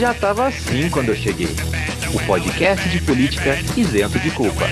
[0.00, 1.54] Já tava assim quando eu cheguei.
[2.12, 4.66] O podcast de política isento de culpa.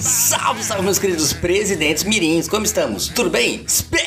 [0.00, 3.08] Salve, salve, meus queridos presidentes mirins, como estamos?
[3.08, 3.64] Tudo bem?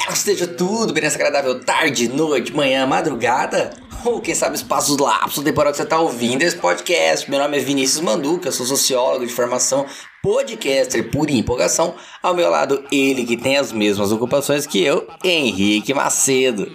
[0.10, 3.72] Esteja tudo bem nessa agradável tarde, noite, manhã, madrugada
[4.06, 7.30] ou quem sabe espaços lapsos temporal que você está ouvindo esse podcast.
[7.30, 9.86] Meu nome é Vinícius Manduca, sou sociólogo de formação,
[10.24, 11.94] podcaster por empolgação.
[12.24, 16.72] Ao meu lado, ele que tem as mesmas ocupações que eu, Henrique Macedo.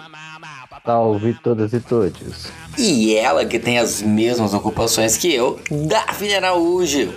[0.84, 2.48] Salve todas e todos.
[2.76, 7.14] E ela que tem as mesmas ocupações que eu, Daphne Araújo.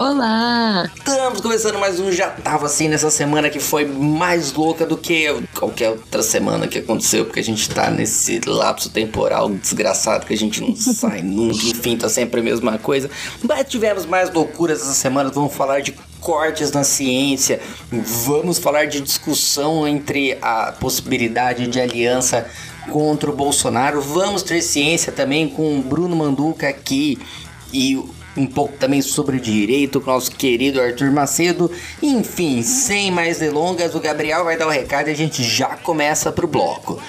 [0.00, 0.90] Olá!
[0.96, 5.26] Estamos começando mais um Já Tava Assim nessa semana que foi mais louca do que
[5.54, 10.36] qualquer outra semana que aconteceu, porque a gente tá nesse lapso temporal desgraçado que a
[10.38, 13.10] gente não sai nunca, enfim, tá sempre a mesma coisa.
[13.46, 17.60] Mas tivemos mais loucuras essa semana, vamos falar de cortes na ciência,
[18.24, 22.48] vamos falar de discussão entre a possibilidade de aliança
[22.90, 27.18] contra o Bolsonaro, vamos ter ciência também com o Bruno Manduca aqui
[27.70, 28.02] e
[28.36, 31.70] um pouco também sobre direito com nosso querido Arthur Macedo.
[32.02, 36.32] Enfim, sem mais delongas, o Gabriel vai dar o recado e a gente já começa
[36.32, 37.00] pro bloco.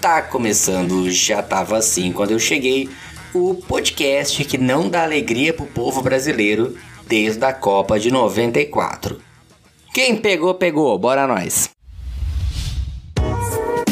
[0.00, 2.88] Tá começando, já tava assim quando eu cheguei,
[3.34, 6.76] o podcast que não dá alegria pro povo brasileiro
[7.06, 9.20] desde a Copa de 94.
[9.92, 11.79] Quem pegou, pegou, bora nós!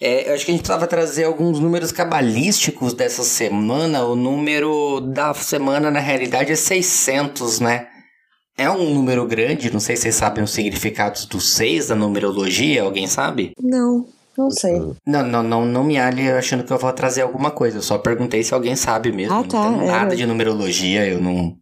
[0.00, 4.04] É, eu acho que a gente precisava trazer alguns números cabalísticos dessa semana.
[4.04, 7.88] O número da semana, na realidade, é 600, né?
[8.58, 12.82] É um número grande, não sei se vocês sabem os significados do 6 da numerologia,
[12.82, 13.52] alguém sabe?
[13.60, 14.06] Não,
[14.36, 14.78] não sei.
[15.06, 17.78] Não, não, não, não me alhe achando que eu vou trazer alguma coisa.
[17.78, 19.34] Eu só perguntei se alguém sabe mesmo.
[19.34, 19.86] Ah, tá, não é.
[19.86, 21.54] nada de numerologia, eu não.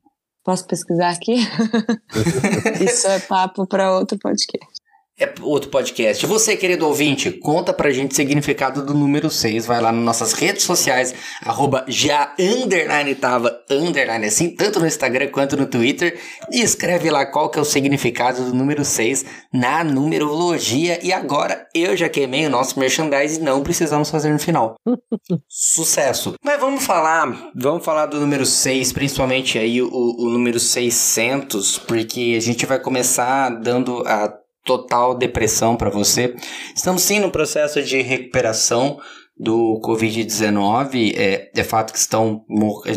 [0.45, 1.35] Posso pesquisar aqui?
[2.81, 4.84] Isso é papo para outro podcast.
[5.17, 6.27] É outro podcast.
[6.27, 9.65] Você, querido ouvinte, conta pra gente o significado do número 6.
[9.65, 15.29] Vai lá nas nossas redes sociais, arroba já underline tava, underline assim, tanto no Instagram
[15.29, 16.21] quanto no Twitter.
[16.51, 20.99] E escreve lá qual que é o significado do número 6 na numerologia.
[21.01, 24.75] E agora eu já queimei o nosso merchandise e não precisamos fazer no final.
[25.49, 26.35] Sucesso!
[26.45, 32.35] Mas vamos falar, vamos falar do número 6, principalmente aí o, o número 600, porque
[32.37, 36.35] a gente vai começar dando a total depressão para você.
[36.75, 38.99] Estamos sim no processo de recuperação
[39.37, 41.15] do Covid-19.
[41.17, 42.45] É, é fato que estão,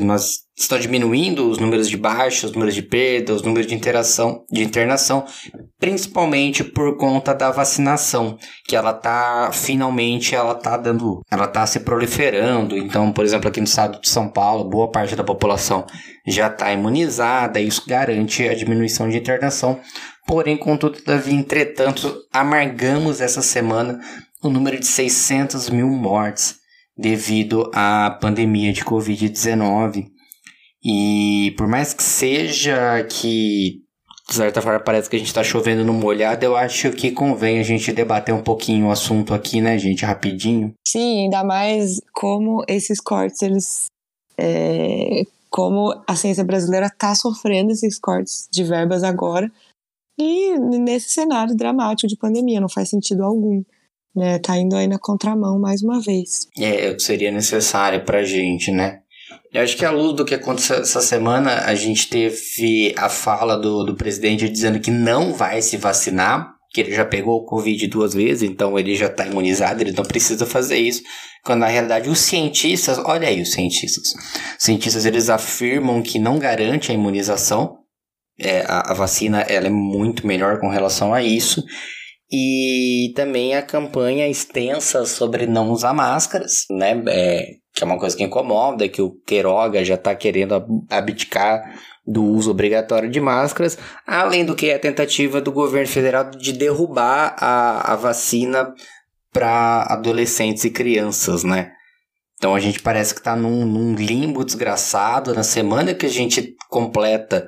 [0.02, 4.44] nós, estão diminuindo os números de baixa, os números de perda, os números de interação,
[4.52, 5.26] de internação,
[5.80, 11.80] principalmente por conta da vacinação, que ela tá finalmente ela tá dando, ela tá se
[11.80, 12.78] proliferando.
[12.78, 15.86] Então, por exemplo, aqui no estado de São Paulo, boa parte da população
[16.28, 19.80] já está imunizada, isso garante a diminuição de internação.
[20.28, 23.98] Porém, contudo, todavia, entretanto, amargamos essa semana
[24.44, 26.58] o número de 600 mil mortes
[26.98, 30.08] devido à pandemia de Covid-19.
[30.84, 33.82] E por mais que seja que,
[34.28, 37.60] de certa forma, parece que a gente está chovendo no molhado, eu acho que convém
[37.60, 40.74] a gente debater um pouquinho o assunto aqui, né, gente, rapidinho.
[40.86, 43.86] Sim, ainda mais como esses cortes, eles.
[44.38, 49.50] É, como a ciência brasileira está sofrendo esses cortes de verbas agora.
[50.18, 53.64] E nesse cenário dramático de pandemia, não faz sentido algum.
[54.16, 54.40] Né?
[54.40, 56.48] Tá indo aí na contramão mais uma vez.
[56.58, 59.02] É, o que seria necessário pra gente, né?
[59.54, 63.56] Eu acho que à luz do que aconteceu essa semana, a gente teve a fala
[63.58, 67.88] do, do presidente dizendo que não vai se vacinar, que ele já pegou o Covid
[67.88, 71.02] duas vezes, então ele já está imunizado, ele não precisa fazer isso.
[71.44, 74.14] Quando na realidade os cientistas, olha aí os cientistas,
[74.58, 77.78] os cientistas eles afirmam que não garante a imunização,
[78.40, 81.64] é, a, a vacina ela é muito melhor com relação a isso.
[82.30, 87.02] E também a campanha extensa sobre não usar máscaras, né?
[87.08, 91.64] É, que é uma coisa que incomoda, que o Queiroga já está querendo abdicar
[92.06, 96.54] do uso obrigatório de máscaras, além do que é a tentativa do governo federal de
[96.54, 98.74] derrubar a, a vacina
[99.32, 101.72] para adolescentes e crianças, né?
[102.38, 105.34] Então a gente parece que está num, num, limbo desgraçado.
[105.34, 107.48] Na semana que a gente completa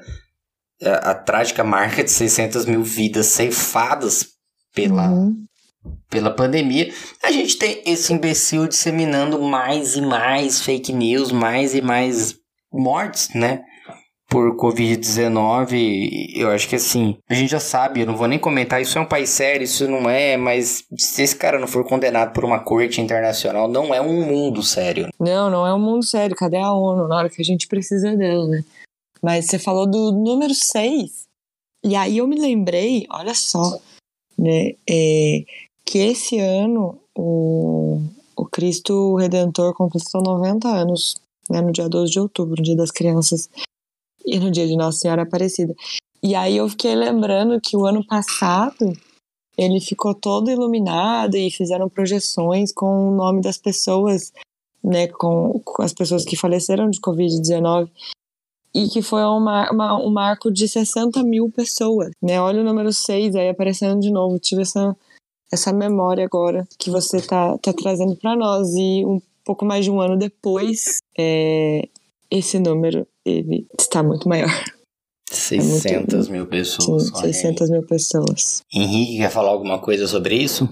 [0.84, 4.28] a, a, trágica marca de 600 mil vidas ceifadas
[4.74, 5.36] pela, uhum.
[6.10, 6.94] pela pandemia,
[7.24, 12.36] a gente tem esse imbecil disseminando mais e mais fake news, mais e mais
[12.72, 13.64] mortes, né?
[14.30, 18.80] por Covid-19, eu acho que assim, a gente já sabe, eu não vou nem comentar,
[18.80, 22.32] isso é um país sério, isso não é, mas se esse cara não for condenado
[22.32, 25.10] por uma corte internacional, não é um mundo sério.
[25.20, 26.36] Não, não é um mundo sério.
[26.36, 28.64] Cadê a ONU na hora que a gente precisa dela, né?
[29.22, 31.28] Mas você falou do número 6,
[31.84, 33.80] e aí eu me lembrei, olha só,
[34.38, 35.44] né, é,
[35.86, 38.02] que esse ano o,
[38.36, 41.16] o Cristo Redentor completou 90 anos,
[41.50, 43.50] né, no dia 12 de outubro, no dia das crianças
[44.26, 45.76] e no dia de Nossa Senhora Aparecida.
[46.22, 48.94] E aí eu fiquei lembrando que o ano passado
[49.58, 54.32] ele ficou todo iluminado e fizeram projeções com o nome das pessoas,
[54.82, 57.90] né, com, com as pessoas que faleceram de Covid-19
[58.74, 62.40] e que foi uma, uma, um marco de 60 mil pessoas, né?
[62.40, 64.40] Olha o número 6 aí aparecendo de novo.
[64.40, 64.96] Tive essa,
[65.52, 69.92] essa memória agora que você tá, tá trazendo para nós e um pouco mais de
[69.92, 71.88] um ano depois, é,
[72.30, 74.50] esse número ele está muito maior.
[75.32, 76.32] 600 é muito...
[76.32, 77.08] mil pessoas.
[77.08, 78.62] Sim, 600 mil pessoas.
[78.74, 80.70] Henrique, quer falar alguma coisa sobre isso?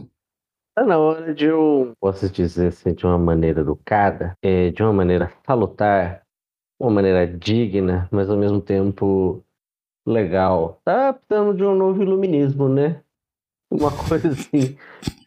[0.75, 4.93] Tá na hora de eu, posso dizer assim, de uma maneira educada, é, de uma
[4.93, 6.21] maneira salutar,
[6.79, 9.43] uma maneira digna, mas ao mesmo tempo
[10.05, 10.79] legal.
[10.83, 13.01] Tá precisando de um novo iluminismo, né?
[13.69, 14.77] Uma coisa assim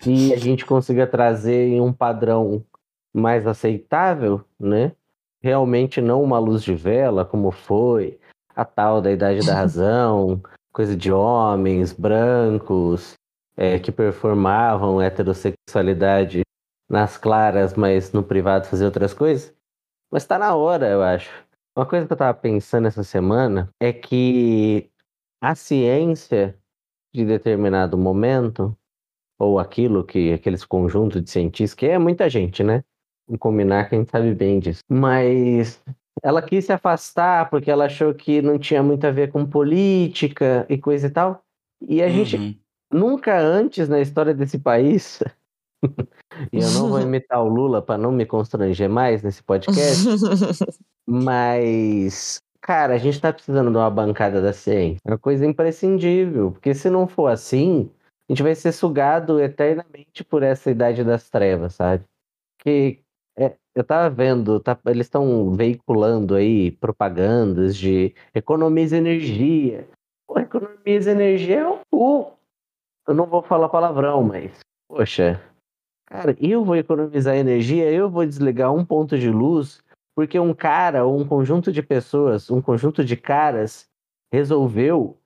[0.01, 2.65] que a gente consiga trazer em um padrão
[3.13, 4.93] mais aceitável, né?
[5.43, 8.19] realmente não uma luz de vela, como foi
[8.55, 10.41] a tal da Idade da Razão,
[10.73, 13.15] coisa de homens brancos
[13.57, 16.43] é, que performavam heterossexualidade
[16.89, 19.53] nas claras, mas no privado fazer outras coisas.
[20.11, 21.31] Mas está na hora, eu acho.
[21.77, 24.91] Uma coisa que eu estava pensando essa semana é que
[25.41, 26.59] a ciência
[27.15, 28.77] de determinado momento,
[29.39, 32.85] ou aquilo que aqueles conjuntos de cientistas, que é muita gente, né?
[33.39, 34.83] combinar que a gente sabe bem disso.
[34.89, 35.83] Mas
[36.23, 40.67] ela quis se afastar porque ela achou que não tinha muito a ver com política
[40.69, 41.45] e coisa e tal.
[41.81, 42.13] E a uhum.
[42.13, 42.61] gente
[42.93, 45.23] nunca antes na história desse país.
[46.53, 50.05] E eu não vou imitar o Lula para não me constranger mais nesse podcast.
[51.07, 55.01] mas, cara, a gente está precisando de uma bancada da ciência.
[55.05, 56.53] É uma coisa imprescindível.
[56.53, 57.91] Porque se não for assim,
[58.29, 62.05] a gente vai ser sugado eternamente por essa idade das trevas, sabe?
[62.59, 63.01] Que
[63.37, 69.89] é, eu tava vendo, tá, eles estão veiculando aí propagandas de economiza energia.
[70.29, 72.33] Pô, economiza energia é um cu.
[73.09, 75.41] Eu não vou falar palavrão, mas, poxa,
[76.11, 79.81] cara, eu vou economizar energia, eu vou desligar um ponto de luz,
[80.15, 83.87] porque um cara ou um conjunto de pessoas, um conjunto de caras,
[84.33, 85.17] resolveu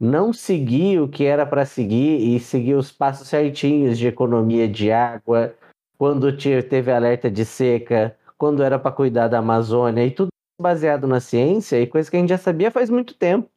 [0.00, 4.90] não seguir o que era para seguir e seguir os passos certinhos de economia de
[4.90, 5.54] água,
[5.98, 10.28] quando teve alerta de seca, quando era para cuidar da Amazônia, e tudo
[10.58, 13.50] baseado na ciência e coisa que a gente já sabia faz muito tempo.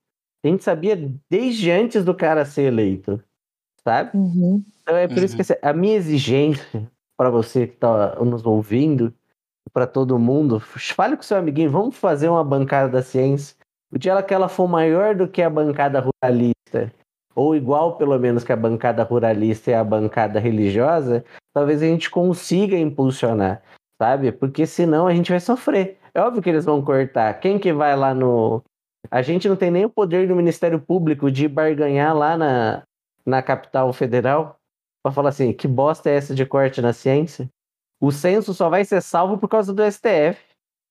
[0.44, 0.98] A gente sabia
[1.30, 3.24] desde antes do cara ser eleito,
[3.82, 4.18] sabe?
[4.18, 4.64] Uhum.
[4.84, 5.24] Então é por uhum.
[5.24, 9.14] isso que a minha exigência para você que está nos ouvindo,
[9.72, 13.56] para todo mundo, fale com seu amiguinho, vamos fazer uma bancada da ciência.
[13.92, 16.92] O dia que ela for maior do que a bancada ruralista,
[17.36, 22.10] ou igual pelo menos que a bancada ruralista e a bancada religiosa, talvez a gente
[22.10, 23.62] consiga impulsionar,
[24.02, 24.32] sabe?
[24.32, 25.98] Porque senão a gente vai sofrer.
[26.14, 27.40] É óbvio que eles vão cortar.
[27.40, 28.62] Quem que vai lá no.
[29.10, 32.84] A gente não tem nem o poder do Ministério Público de barganhar lá na,
[33.26, 34.60] na capital federal
[35.04, 37.50] para falar assim: que bosta é essa de corte na ciência?
[38.02, 40.38] O censo só vai ser salvo por causa do STF.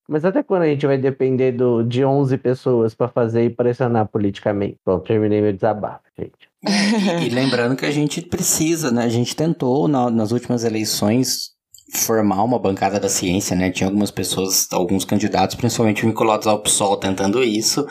[0.09, 4.09] Mas até quando a gente vai depender do, de 11 pessoas para fazer e pressionar
[4.09, 4.76] politicamente?
[4.85, 6.33] Bom, terminei meu desabafo, gente.
[7.25, 9.04] e, lembrando que a gente precisa, né?
[9.04, 11.52] A gente tentou na, nas últimas eleições
[11.95, 13.71] formar uma bancada da ciência, né?
[13.71, 17.87] Tinha algumas pessoas, alguns candidatos, principalmente vinculados ao PSOL, tentando isso,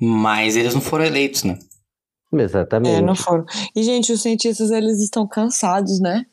[0.00, 1.58] mas eles não foram eleitos, né?
[2.32, 2.96] Exatamente.
[2.96, 3.44] É, não foram.
[3.74, 6.24] E, gente, os cientistas, eles estão cansados, né?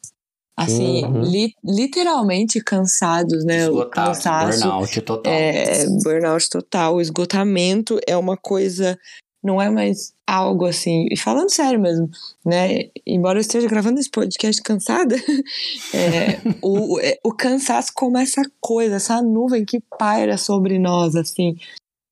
[0.58, 1.22] assim, uhum.
[1.22, 3.60] li, literalmente cansados, né?
[3.60, 5.32] Esgotado, cansaço, burnout total.
[5.32, 6.96] É, burnout total.
[6.96, 8.98] O esgotamento é uma coisa,
[9.44, 11.06] não é mais algo assim.
[11.12, 12.10] E falando sério mesmo,
[12.44, 12.90] né?
[13.06, 15.16] Embora eu esteja gravando esse podcast cansada,
[15.94, 21.56] é, o, é, o cansaço como essa coisa, essa nuvem que paira sobre nós, assim.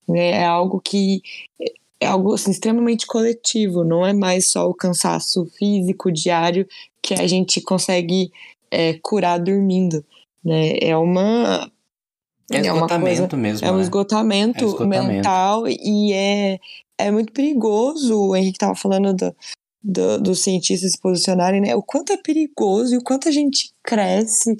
[0.08, 0.42] Né?
[0.42, 1.24] É algo que
[2.00, 6.68] é algo assim, extremamente coletivo, não é mais só o cansaço físico diário
[7.02, 8.32] que a gente consegue
[8.70, 10.04] é, curar dormindo.
[10.44, 10.78] né?
[10.82, 11.70] É uma
[12.52, 13.68] é, é uma esgotamento coisa, mesmo.
[13.68, 13.82] é um né?
[13.84, 15.08] esgotamento, É esgotamento.
[15.08, 16.60] mental e é,
[16.98, 18.20] é muito perigoso.
[18.20, 19.36] O Henrique estava falando do,
[19.84, 21.76] do, dos cientistas se posicionarem, né?
[21.76, 24.56] O quanto é perigoso e o quanto a gente cresce,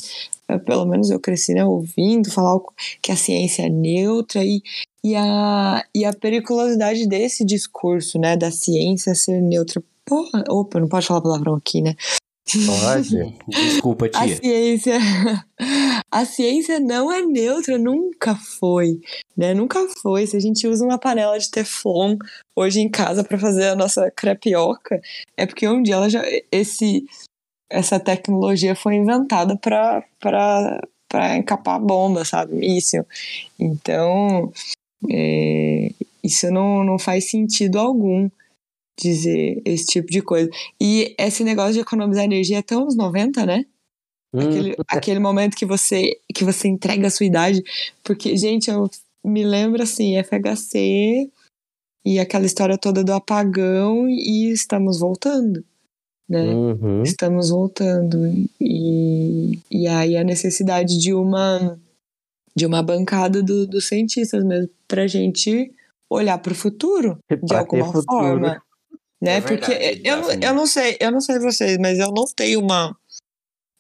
[0.66, 1.66] pelo menos eu cresci, né?
[1.66, 2.60] Ouvindo falar
[3.02, 4.62] que a ciência é neutra e,
[5.04, 8.38] e, a, e a periculosidade desse discurso, né?
[8.38, 9.82] Da ciência ser neutra.
[10.06, 11.96] Porra, opa, não pode falar palavrão aqui, né?
[12.46, 13.36] Pode.
[13.50, 14.38] Desculpa, A tia.
[14.38, 14.98] ciência,
[16.12, 19.00] a ciência não é neutra, nunca foi,
[19.36, 19.54] né?
[19.54, 20.28] Nunca foi.
[20.28, 22.18] Se a gente usa uma panela de teflon
[22.56, 25.02] hoje em casa para fazer a nossa crepioca,
[25.36, 26.22] é porque um dia ela já
[26.52, 27.06] esse
[27.70, 32.56] essa tecnologia foi inventada para para para encapar bomba, sabe?
[32.56, 33.06] Míssil.
[33.60, 34.52] Então,
[35.10, 35.92] é,
[36.24, 38.30] isso não, não faz sentido algum
[39.00, 40.50] dizer esse tipo de coisa.
[40.82, 43.66] E esse negócio de economizar energia é até uns 90, né?
[44.34, 47.64] Hum, Aquele, aquele momento que você que você entrega a sua idade.
[48.04, 48.90] Porque, gente, eu
[49.24, 51.30] me lembro assim, FHC
[52.06, 55.64] e aquela história toda do apagão e estamos voltando,
[56.28, 56.44] né?
[56.44, 57.04] uhum.
[57.04, 58.26] Estamos voltando.
[58.60, 61.80] E, e aí a necessidade de uma
[62.58, 65.72] de uma bancada do- dos cientistas mesmo pra gente
[66.10, 68.06] olhar para o futuro de alguma futuro.
[68.08, 68.62] forma.
[69.22, 69.38] Né?
[69.38, 72.60] É Porque verdade, eu, eu não sei, eu não sei vocês, mas eu não tenho
[72.62, 72.96] uma.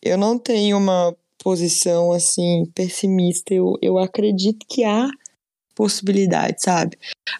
[0.03, 3.53] Eu não tenho uma posição assim pessimista.
[3.53, 5.07] Eu, eu acredito que há
[5.73, 6.97] possibilidade, sabe?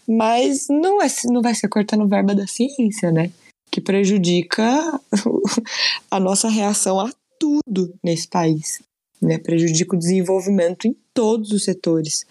[0.07, 3.31] Mas não, é, não vai ser cortando verba da ciência, né?
[3.75, 5.01] Que prejudica
[6.10, 8.82] a nossa reação a tudo nesse país.
[9.22, 9.38] Né?
[9.38, 12.25] Prejudica o desenvolvimento em todos os setores.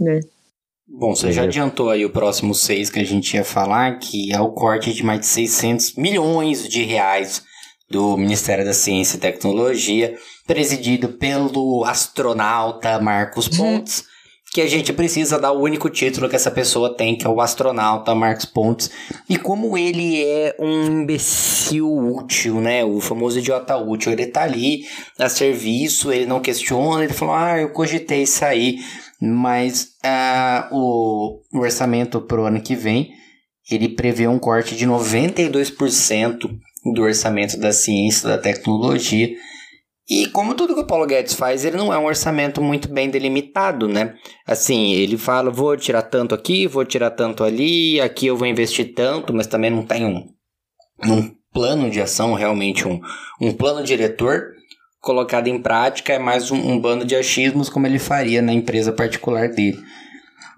[0.00, 0.20] Né?
[0.88, 1.44] Bom, você já É.
[1.44, 5.02] adiantou aí o próximo seis que a gente ia falar, que é o corte de
[5.02, 7.42] mais de 600 milhões de reais
[7.90, 14.04] do Ministério da Ciência e Tecnologia, presidido pelo astronauta Marcos Pontes,
[14.52, 17.40] que a gente precisa dar o único título que essa pessoa tem, que é o
[17.40, 18.90] astronauta Marcos Pontes.
[19.28, 22.84] E como ele é um imbecil útil, né?
[22.84, 24.84] O famoso idiota útil, ele tá ali
[25.18, 28.80] a serviço, ele não questiona, ele falou, ah, eu cogitei sair
[29.24, 33.12] mas ah, o, orçamento pro ano que vem
[33.70, 36.50] ele prevê um corte de 92%
[36.92, 39.32] do orçamento da ciência da tecnologia.
[40.08, 43.08] E como tudo que o Paulo Guedes faz, ele não é um orçamento muito bem
[43.08, 44.14] delimitado, né?
[44.46, 48.94] Assim, ele fala, vou tirar tanto aqui, vou tirar tanto ali, aqui eu vou investir
[48.94, 50.28] tanto, mas também não tem um,
[51.04, 53.00] um plano de ação, realmente um,
[53.40, 54.52] um plano diretor
[55.02, 58.92] colocado em prática é mais um, um bando de achismos como ele faria na empresa
[58.92, 59.78] particular dele.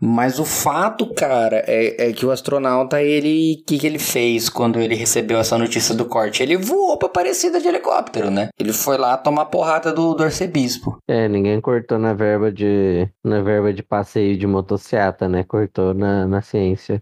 [0.01, 3.59] Mas o fato, cara, é, é que o astronauta, ele.
[3.63, 6.43] O que, que ele fez quando ele recebeu essa notícia do corte?
[6.43, 8.49] Ele voou pra Aparecida de helicóptero, né?
[8.59, 10.99] Ele foi lá tomar porrada do, do arcebispo.
[11.09, 15.45] É, ninguém cortou na verba de na verba de passeio de motociata, né?
[15.45, 17.01] Cortou na, na ciência.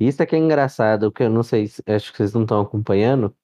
[0.00, 2.60] Isso é que é engraçado, que eu não sei, se- acho que vocês não estão
[2.60, 3.34] acompanhando,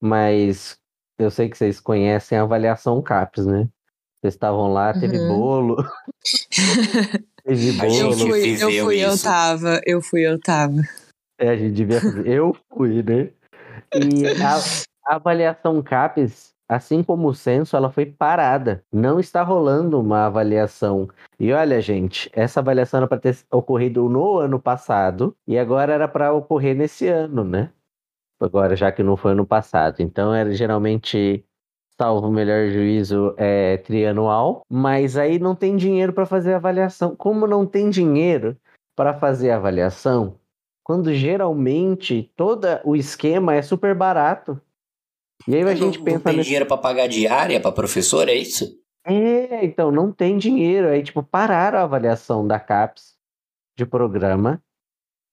[0.00, 0.78] mas
[1.18, 3.68] eu sei que vocês conhecem a avaliação CAPES, né?
[4.20, 5.28] Vocês estavam lá, teve Uhum.
[5.28, 5.76] bolo.
[7.46, 8.30] teve A Eu gente bolo.
[8.30, 10.80] fui, eu fui, eu tava, eu fui, eu tava.
[11.38, 12.26] É, a gente devia fazer.
[12.26, 13.30] Eu fui, né?
[13.94, 14.56] E a,
[15.12, 18.82] a avaliação CAPES, assim como o censo, ela foi parada.
[18.92, 21.08] Não está rolando uma avaliação.
[21.38, 26.08] E olha, gente, essa avaliação era para ter ocorrido no ano passado e agora era
[26.08, 27.70] para ocorrer nesse ano, né?
[28.40, 30.00] Agora, já que não foi ano passado.
[30.00, 31.44] Então, era geralmente,
[31.98, 34.62] salvo o melhor juízo, é trianual.
[34.70, 37.16] Mas aí não tem dinheiro para fazer avaliação.
[37.16, 38.56] Como não tem dinheiro
[38.94, 40.38] para fazer avaliação,
[40.84, 44.60] quando geralmente todo o esquema é super barato.
[45.46, 48.28] E aí a gente não, pensa não tem nesse- dinheiro pra pagar diária pra professor,
[48.28, 48.78] é isso?
[49.04, 50.88] É, então não tem dinheiro.
[50.88, 53.14] Aí, tipo, pararam a avaliação da CAPES
[53.78, 54.60] de programa,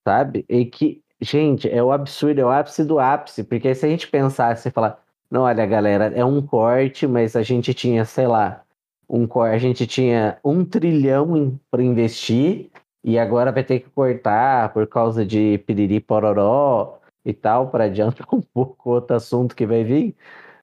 [0.07, 0.45] sabe?
[0.49, 3.89] E que, gente, é o absurdo, é o ápice do ápice, porque aí se a
[3.89, 5.02] gente pensasse e falar,
[5.33, 8.63] não, olha, galera, é um corte, mas a gente tinha, sei lá,
[9.09, 12.69] um corte, a gente tinha um trilhão para investir
[13.03, 18.27] e agora vai ter que cortar por causa de piriri pororó e tal, para adiantar
[18.31, 20.15] um pouco outro assunto que vai vir,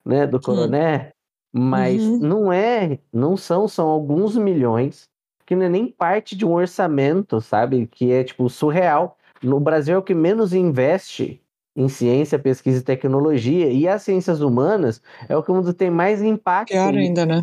[0.04, 1.10] né, do coroné.
[1.52, 2.18] Mas Uhum.
[2.20, 5.08] não é, não são, são alguns milhões
[5.44, 7.88] que não é nem parte de um orçamento, sabe?
[7.88, 9.18] Que é tipo surreal.
[9.42, 11.42] No Brasil é o que menos investe
[11.80, 16.22] em ciência, pesquisa e tecnologia, e as ciências humanas é o que onde tem mais
[16.22, 16.70] impacto.
[16.72, 17.42] Pior ainda, né?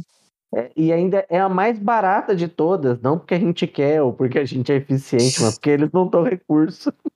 [0.55, 4.13] É, e ainda é a mais barata de todas, não porque a gente quer ou
[4.13, 6.91] porque a gente é eficiente, mas porque eles não dão recurso.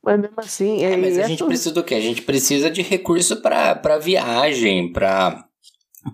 [0.00, 1.94] Mas mesmo assim, é, É, mas a gente essas- precisa do quê?
[1.96, 5.44] A gente precisa de recurso pra pra viagem, pra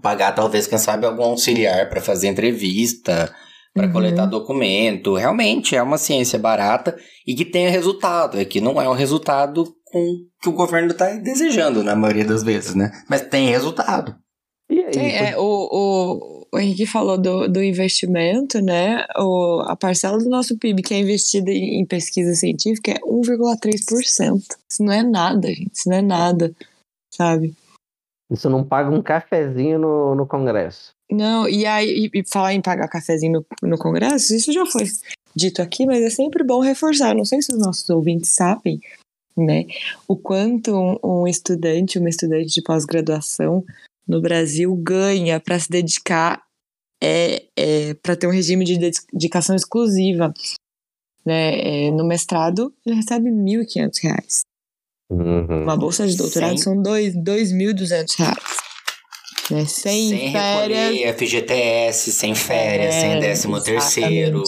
[0.02, 3.32] pagar talvez, quem sabe, algum auxiliar para fazer entrevista,
[3.74, 3.92] para Uhum.
[3.92, 5.14] coletar documento.
[5.14, 6.96] Realmente é uma ciência barata
[7.26, 8.38] e que tenha resultado.
[8.38, 12.42] É que não é o resultado com que o governo está desejando na maioria das
[12.42, 12.90] vezes, né?
[13.08, 14.16] Mas tem resultado.
[14.68, 14.90] E aí?
[14.90, 19.06] Tem, é, o, o, o Henrique falou do, do investimento, né?
[19.16, 24.40] O, a parcela do nosso PIB que é investida em, em pesquisa científica é 1,3%.
[24.70, 25.72] Isso não é nada, gente.
[25.72, 26.54] Isso não é nada,
[27.12, 27.54] sabe?
[28.30, 30.92] Isso não paga um cafezinho no, no Congresso.
[31.10, 34.84] Não, e aí, e, e falar em pagar cafezinho no, no Congresso, isso já foi
[35.36, 37.14] dito aqui, mas é sempre bom reforçar.
[37.14, 38.80] Não sei se os nossos ouvintes sabem,
[39.36, 39.64] né?
[40.08, 43.64] O quanto um, um estudante, uma estudante de pós-graduação
[44.06, 46.42] no Brasil ganha para se dedicar,
[47.02, 48.78] é, é, para ter um regime de
[49.12, 50.32] dedicação exclusiva.
[51.24, 51.86] Né?
[51.86, 54.40] É, no mestrado, ele recebe 1.500 reais.
[55.10, 55.62] Uhum.
[55.62, 58.36] Uma bolsa de doutorado Sem- são dois- 2.200 reais.
[59.50, 59.64] Né?
[59.66, 61.16] Sem, sem férias.
[61.16, 64.42] FGTS, sem férias, É, sem décimo terceiro.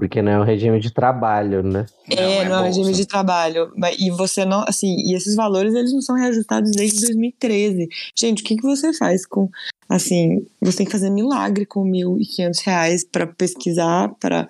[0.00, 1.86] Porque não é um regime de trabalho, né?
[2.08, 3.70] é, não é um regime de trabalho.
[3.98, 7.86] E você não, assim, e esses valores eles não são reajustados desde 2013.
[8.18, 9.48] Gente, o que, que você faz com,
[9.88, 14.48] assim, você tem que fazer milagre com 1.500 reais para pesquisar, para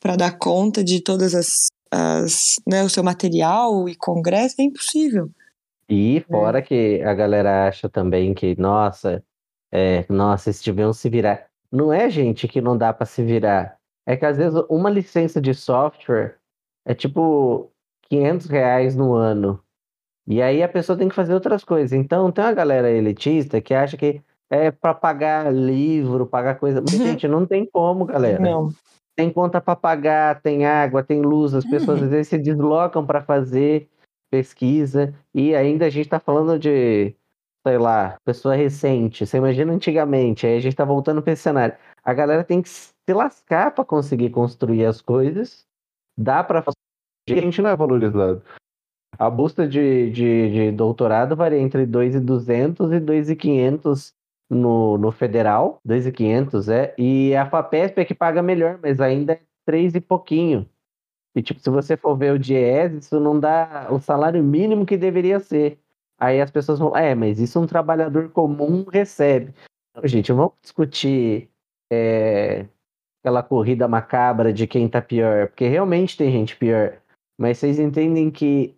[0.00, 5.28] para dar conta de todas as, as, né, o seu material e congresso, é impossível.
[5.88, 9.22] E fora que a galera acha também que, nossa,
[9.70, 11.46] é, nossa, eles deviam se virar.
[11.70, 13.76] Não é gente que não dá pra se virar.
[14.10, 16.34] É que às vezes uma licença de software
[16.84, 17.70] é tipo
[18.08, 19.62] 500 reais no ano.
[20.26, 21.92] E aí a pessoa tem que fazer outras coisas.
[21.92, 26.80] Então tem uma galera elitista que acha que é pra pagar livro, pagar coisa.
[26.80, 28.40] Mas, gente, não tem como, galera.
[28.40, 28.70] Não.
[29.14, 32.06] Tem conta para pagar, tem água, tem luz, as pessoas Uhum.
[32.06, 33.88] às vezes se deslocam para fazer
[34.28, 37.14] pesquisa e ainda a gente está falando de,
[37.64, 39.24] sei lá, pessoa recente.
[39.24, 41.76] Você imagina antigamente, aí a gente está voltando para esse cenário.
[42.02, 42.68] A galera tem que
[43.10, 45.66] se lascar para conseguir construir as coisas.
[46.16, 46.76] Dá para fazer,
[47.38, 48.42] a gente não é valorizado.
[49.18, 54.12] A bolsa de, de, de doutorado varia entre 2.200 e 2.500
[54.48, 59.40] no, no federal, 2.500 é, e a FAPESP é que paga melhor, mas ainda é
[59.66, 60.68] 3 e pouquinho.
[61.34, 64.96] E tipo, se você for ver o DIES, isso não dá o salário mínimo que
[64.96, 65.78] deveria ser.
[66.18, 69.54] Aí as pessoas vão, é, mas isso um trabalhador comum recebe.
[69.94, 71.48] Não, gente, vamos discutir
[71.90, 72.66] é,
[73.20, 76.98] aquela corrida macabra de quem tá pior, porque realmente tem gente pior.
[77.38, 78.74] Mas vocês entendem que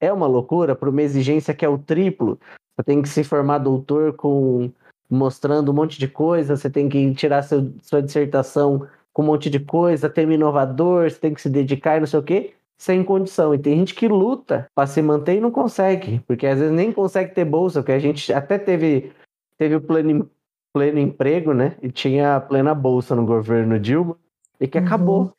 [0.00, 2.38] é uma loucura para uma exigência que é o triplo.
[2.76, 4.70] Você tem que se formar doutor com
[5.08, 9.50] mostrando um monte de coisa, você tem que tirar seu, sua dissertação com um monte
[9.50, 13.04] de coisa, tema inovador, você tem que se dedicar e não sei o quê, sem
[13.04, 13.54] condição.
[13.54, 16.90] E tem gente que luta para se manter e não consegue, porque às vezes nem
[16.90, 19.12] consegue ter bolsa, porque a gente até teve,
[19.58, 20.30] teve o pleno,
[20.72, 21.76] pleno emprego, né?
[21.82, 24.16] E tinha plena bolsa no governo Dilma,
[24.60, 24.84] e que Uhum.
[24.84, 25.32] acabou.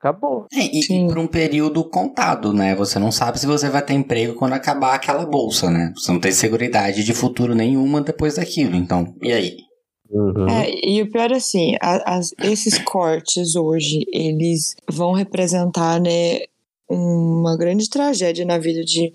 [0.00, 0.46] Acabou.
[0.52, 2.74] É, e, e por um período contado, né?
[2.76, 5.92] Você não sabe se você vai ter emprego quando acabar aquela bolsa, né?
[5.96, 8.76] Você não tem seguridade de futuro nenhuma depois daquilo.
[8.76, 9.56] Então, e aí?
[10.08, 10.48] Uhum.
[10.48, 16.40] É, e o pior é assim, as- esses cortes hoje, eles vão representar, né,
[16.88, 19.12] uma grande tragédia na vida de,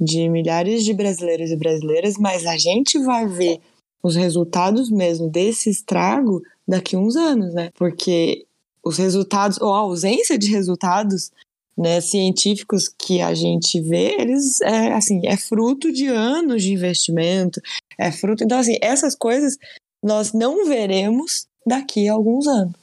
[0.00, 3.60] de milhares de brasileiros e brasileiras, mas a gente vai ver
[4.02, 7.70] os resultados mesmo desse estrago daqui uns anos, né?
[7.74, 8.46] Porque
[8.82, 11.30] os resultados, ou a ausência de resultados
[11.76, 17.60] né, científicos que a gente vê, eles, é, assim, é fruto de anos de investimento,
[17.98, 18.44] é fruto...
[18.44, 19.56] Então, assim, essas coisas
[20.02, 22.74] nós não veremos daqui a alguns anos.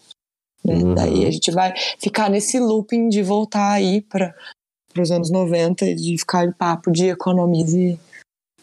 [0.64, 0.76] Né?
[0.76, 0.96] Uhum.
[0.96, 4.34] Daí a gente vai ficar nesse looping de voltar aí para
[4.98, 8.00] os anos 90, de ficar de papo de economize,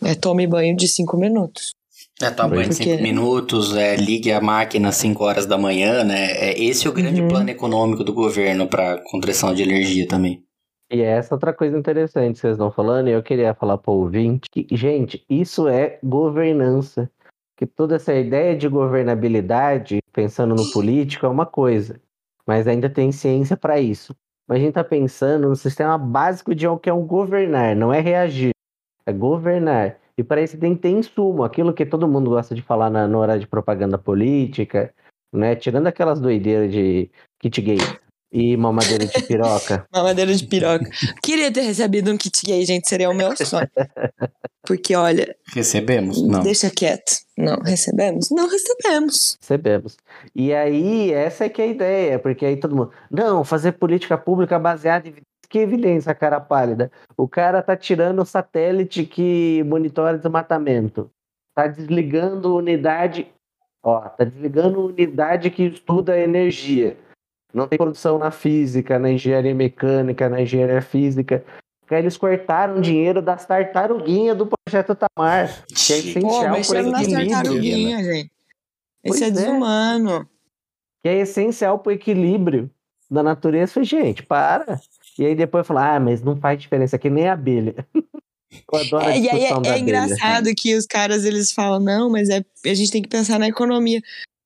[0.02, 1.72] é, tome banho de cinco minutos.
[2.22, 5.58] É, toma banho em Porque- cinco minutos, é, ligue a máquina às 5 horas da
[5.58, 6.30] manhã, né?
[6.32, 7.28] É, esse é o grande Uhum.
[7.28, 10.44] plano econômico do governo para contrição de energia também.
[10.92, 13.96] E essa outra coisa interessante que vocês estão falando, e eu queria falar para o
[14.02, 17.10] ouvinte, que, gente, isso é governança.
[17.56, 22.00] Que toda essa ideia de governabilidade, pensando no político, é uma coisa,
[22.46, 24.14] mas ainda tem ciência para isso.
[24.46, 27.92] Mas a gente está pensando no sistema básico de o que é um governar, não
[27.92, 28.50] é reagir,
[29.06, 29.96] é governar.
[30.16, 33.08] E para isso tem que ter insumo, aquilo que todo mundo gosta de falar na,
[33.08, 34.94] na hora de propaganda política,
[35.32, 35.56] né?
[35.56, 37.78] Tirando aquelas doideiras de kit gay
[38.34, 39.86] e mamadeira de piroca.
[39.94, 40.90] Mamadeira de piroca.
[41.22, 43.70] Queria ter recebido um kit gay, gente, seria o meu sonho.
[44.66, 46.20] Porque, olha, Recebemos?
[46.22, 46.42] Não.
[46.42, 47.12] deixa quieto.
[47.36, 48.30] Não recebemos?
[48.30, 49.36] Não recebemos.
[49.40, 49.96] Recebemos.
[50.34, 52.90] E aí, essa é que é a ideia, porque aí todo mundo.
[53.10, 55.16] Não, fazer política pública baseada em.
[55.54, 56.90] Que evidência, cara pálida.
[57.16, 61.08] O cara tá tirando o satélite que monitora desmatamento.
[61.54, 63.28] tá desligando unidade,
[63.80, 66.96] ó, tá desligando unidade que estuda energia.
[67.52, 71.44] Não tem produção na física, na engenharia mecânica, na engenharia física.
[71.88, 76.72] Aí eles cortaram dinheiro das tartaruguinhas do projeto Tamar, que é essencial Pô,
[77.12, 78.32] tartaruguinhas, gente.
[79.04, 79.30] Esse Pois é é.
[79.30, 80.28] desumano.
[81.00, 82.68] que é essencial para o equilíbrio
[83.08, 83.84] da natureza.
[83.84, 84.80] Gente, para.
[85.18, 87.74] E aí depois falar, ah, mas não faz diferença, que nem a abelha.
[88.72, 92.28] Eu adoro É, e aí é, é engraçado que os caras eles falam, não, mas
[92.28, 94.00] é, a gente tem que pensar na economia.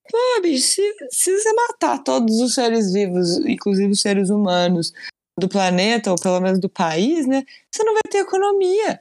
[0.09, 4.91] Pô, bicho, se, se você matar todos os seres vivos, inclusive os seres humanos
[5.39, 7.43] do planeta, ou pelo menos do país, né?
[7.71, 8.99] Você não vai ter economia.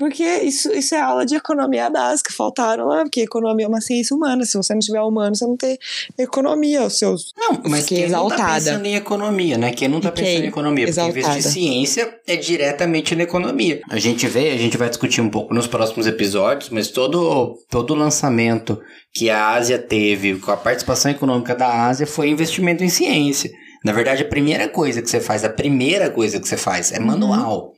[0.00, 2.32] Porque isso, isso é aula de economia básica.
[2.32, 4.46] Faltaram lá, porque economia é uma ciência humana.
[4.46, 5.78] Se você não tiver humano, você não tem
[6.18, 6.82] economia.
[6.84, 7.34] Os seus.
[7.36, 8.54] Não, mas quem não tá exaltada.
[8.54, 9.72] pensando em economia, né?
[9.72, 10.86] Quem não tá pensando em economia?
[10.86, 11.20] Porque exaltada.
[11.20, 13.82] investir ciência é diretamente na economia.
[13.90, 17.94] A gente vê, a gente vai discutir um pouco nos próximos episódios, mas todo, todo
[17.94, 18.80] lançamento
[19.12, 23.50] que a Ásia teve, com a participação econômica da Ásia, foi investimento em ciência.
[23.84, 26.98] Na verdade, a primeira coisa que você faz, a primeira coisa que você faz é
[26.98, 27.06] Uhum.
[27.06, 27.74] manual.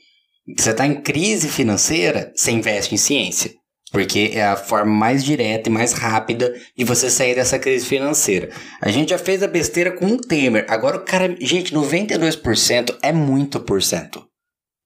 [0.59, 3.53] Você tá em crise financeira, você investe em ciência.
[3.93, 8.49] Porque é a forma mais direta e mais rápida de você sair dessa crise financeira.
[8.81, 10.65] A gente já fez a besteira com o Temer.
[10.69, 11.37] Agora o cara.
[11.39, 14.27] Gente, 92% é muito por cento.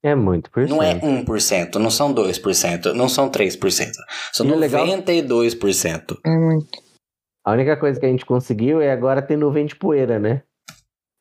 [0.05, 1.07] É muito por Não é cento.
[1.07, 3.92] 1%, não são 2%, não são 3%.
[4.33, 6.19] São E o legal- 92%.
[6.25, 6.66] É muito.
[7.45, 10.42] A única coisa que a gente conseguiu é agora ter nuvem de poeira, né?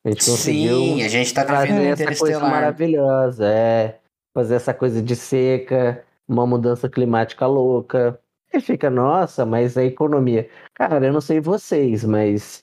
[0.04, 3.98] A gente conseguiu Sim, a gente tá vivendo essa coisa maravilhosa, é.
[4.36, 8.20] Fazer essa coisa de seca, uma mudança climática louca.
[8.52, 10.46] E fica, nossa, mas a economia.
[10.74, 12.62] Cara, eu não sei vocês, mas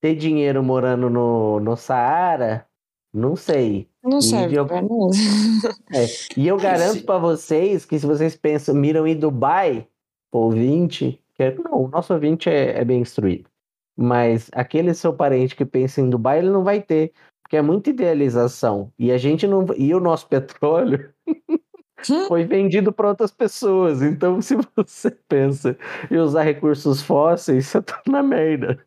[0.00, 2.66] ter dinheiro morando no, no Saara,
[3.14, 3.88] não sei.
[4.02, 4.90] Não E serve eu- pra nada.
[6.36, 9.86] E eu garanto pra vocês que se vocês pensam, miram em Dubai,
[10.32, 13.48] ouvinte, que é- não, o nosso ouvinte é, é bem instruído.
[13.96, 17.12] Mas aquele seu parente que pensa em Dubai, ele não vai ter,
[17.52, 18.90] porque é muita idealização.
[18.98, 19.66] E a gente não.
[19.76, 21.12] E o nosso petróleo
[22.26, 24.00] foi vendido para outras pessoas.
[24.00, 25.76] Então, se você pensa
[26.10, 28.82] em usar recursos fósseis, você tá na merda.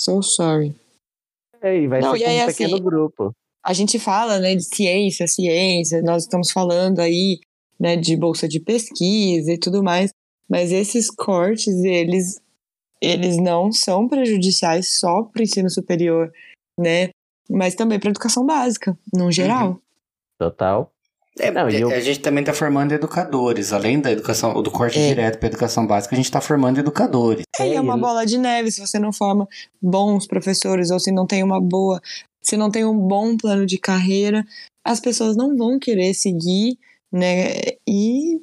[0.00, 0.76] So sorry.
[1.60, 3.32] É, e vai Não, ser e aí, um pequeno assim, grupo.
[3.66, 7.40] a gente fala, né, de ciência, ciência, nós estamos falando aí,
[7.80, 10.12] né, de bolsa de pesquisa e tudo mais,
[10.48, 12.40] mas esses cortes, eles,
[13.02, 16.32] eles não são prejudiciais só para o ensino superior,
[16.78, 17.08] né,
[17.48, 19.80] mas também para a educação básica, no geral.
[20.38, 20.92] Total.
[21.40, 23.72] É, Não, e eu- A gente também tá formando educadores.
[23.72, 25.08] Além da educação, do corte É.
[25.08, 27.44] direto pra educação básica, a gente tá formando educadores.
[27.60, 29.48] É, e é É, uma bola de neve se você não forma
[29.80, 32.00] bons professores ou se não tem uma boa,
[32.42, 34.44] se não tem um bom plano de carreira,
[34.84, 36.76] as pessoas não vão querer seguir,
[37.12, 37.52] né?
[37.86, 38.40] E,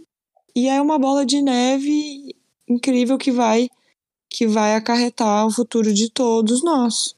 [0.55, 2.33] e é uma bola de neve
[2.67, 3.67] incrível que vai
[4.29, 7.13] que vai acarretar o futuro de todos nós.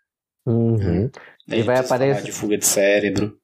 [0.46, 1.10] Uhum.
[1.50, 3.38] A E gente vai aparecer- de fuga de cérebro.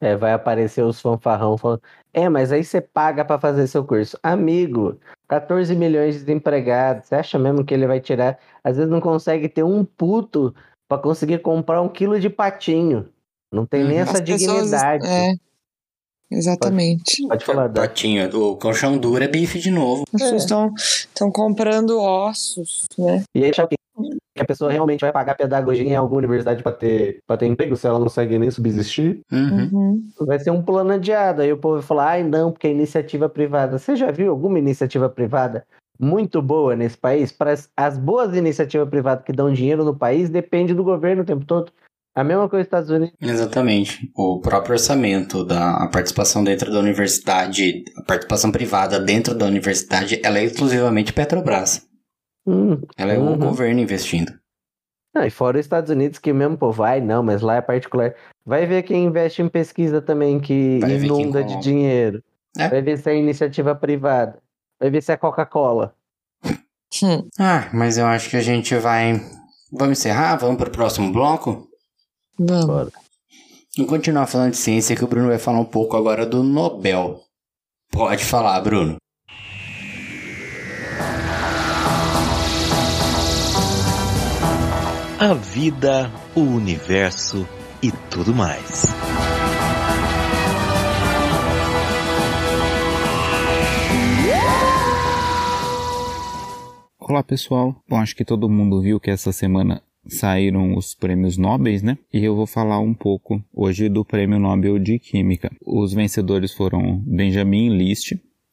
[0.00, 1.80] É, vai aparecer os fanfarrão falando:
[2.12, 4.18] É, mas aí você paga pra fazer seu curso.
[4.22, 7.08] Amigo, 14 milhões de desempregados.
[7.08, 8.38] Você acha mesmo que ele vai tirar?
[8.62, 10.54] Às vezes não consegue ter um puto
[10.88, 13.08] pra conseguir comprar um quilo de patinho.
[13.52, 14.02] Não tem nem Uhum.
[14.02, 15.06] essa As pessoas- dignidade.
[15.06, 15.32] É,
[16.30, 17.26] exatamente.
[17.28, 17.80] Pode falar, Dan.
[17.82, 20.04] Patinho, o colchão duro é bife de novo.
[20.14, 23.22] As pessoas estão estão comprando ossos, né?
[23.34, 23.52] E aí,
[24.36, 27.74] que a pessoa realmente vai pagar pedagogia em alguma universidade pra ter, pra ter emprego
[27.74, 29.20] se ela não consegue nem subsistir?
[29.32, 29.70] Uhum.
[29.72, 30.08] Uhum.
[30.20, 31.42] Vai ser um plano adiado.
[31.42, 33.78] Aí o povo vai falar, ai não, porque é iniciativa privada.
[33.78, 35.66] Você já viu alguma iniciativa privada
[35.98, 37.32] muito boa nesse país?
[37.32, 41.26] Para as, as boas iniciativas privadas que dão dinheiro no país, depende do governo o
[41.26, 41.72] tempo todo.
[42.14, 43.14] A mesma coisa nos Estados Unidos.
[43.20, 44.10] Exatamente.
[44.16, 50.18] O próprio orçamento da a participação dentro da universidade, a participação privada dentro da universidade,
[50.24, 51.86] ela é exclusivamente Petrobras.
[52.46, 53.38] Hum, Ela é o Uhum.
[53.38, 54.32] governo investindo.
[55.14, 58.14] Não, e fora os Estados Unidos, que mesmo, pô, vai, não, mas lá é particular.
[58.44, 62.22] Vai ver quem investe em pesquisa também, que Vai inunda de dinheiro.
[62.58, 62.68] É.
[62.68, 64.38] Vai ver se é iniciativa privada.
[64.78, 65.94] Vai ver se é Coca-Cola.
[67.02, 67.28] Hum.
[67.38, 69.20] Ah, mas eu acho que a gente vai.
[69.72, 70.36] Vamos encerrar?
[70.36, 71.66] Vamos para o próximo bloco?
[72.38, 72.66] Vamos.
[72.66, 72.90] Bora.
[73.76, 77.20] Vamos continuar falando de ciência, que o Bruno vai falar um pouco agora do Nobel.
[77.90, 78.96] Pode falar, Bruno.
[85.18, 87.48] A vida, o universo
[87.82, 88.84] e tudo mais.
[97.00, 101.82] Olá pessoal, bom acho que todo mundo viu que essa semana saíram os prêmios Nobel,
[101.82, 101.96] né?
[102.12, 105.50] E eu vou falar um pouco hoje do Prêmio Nobel de Química.
[105.64, 108.12] Os vencedores foram Benjamin List,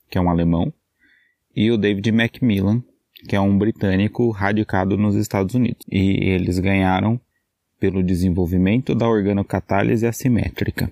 [0.10, 0.72] que é um alemão,
[1.54, 2.82] e o David Macmillan,
[3.28, 5.86] que é um britânico radicado nos Estados Unidos.
[5.92, 7.20] E eles ganharam
[7.80, 10.92] pelo desenvolvimento da organocatálise assimétrica.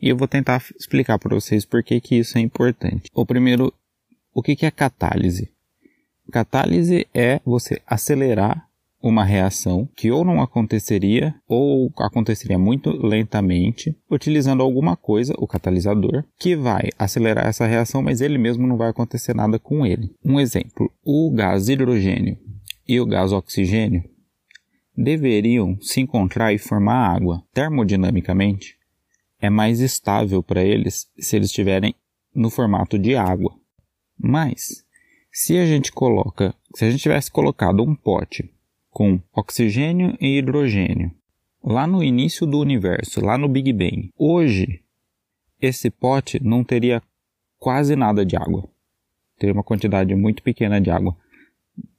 [0.00, 3.10] E eu vou tentar explicar para vocês por que, que isso é importante.
[3.14, 3.72] O primeiro,
[4.34, 5.50] o que, que é catálise?
[6.30, 8.66] Catálise é você acelerar
[9.02, 16.24] uma reação que ou não aconteceria ou aconteceria muito lentamente, utilizando alguma coisa, o catalisador,
[16.38, 20.14] que vai acelerar essa reação, mas ele mesmo não vai acontecer nada com ele.
[20.24, 22.38] Um exemplo: o gás hidrogênio
[22.86, 24.04] e o gás oxigênio
[24.96, 27.42] deveriam se encontrar e formar água.
[27.52, 28.76] Termodinamicamente,
[29.40, 31.94] é mais estável para eles se eles estiverem
[32.34, 33.52] no formato de água.
[34.18, 34.84] Mas
[35.32, 38.52] se a gente coloca, se a gente tivesse colocado um pote
[38.92, 41.10] com oxigênio e hidrogênio
[41.62, 44.82] lá no início do universo, lá no Big Bang, hoje
[45.60, 47.00] esse pote não teria
[47.58, 48.68] quase nada de água.
[49.38, 51.16] Teria uma quantidade muito pequena de água.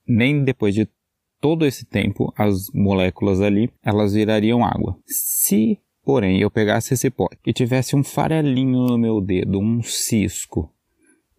[0.05, 0.87] Nem depois de
[1.39, 4.97] todo esse tempo, as moléculas ali, elas virariam água.
[5.05, 10.69] Se, porém, eu pegasse esse pote e tivesse um farelinho no meu dedo, um cisco,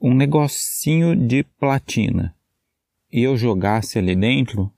[0.01, 2.35] um negocinho de platina
[3.14, 4.69] e eu jogasse ali dentro,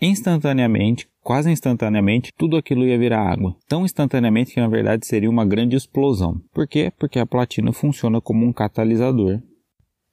[0.00, 3.56] instantaneamente, quase instantaneamente, tudo aquilo ia virar água.
[3.68, 6.40] Tão instantaneamente que na verdade seria uma grande explosão.
[6.52, 6.92] Por quê?
[6.98, 9.40] Porque a platina funciona como um catalisador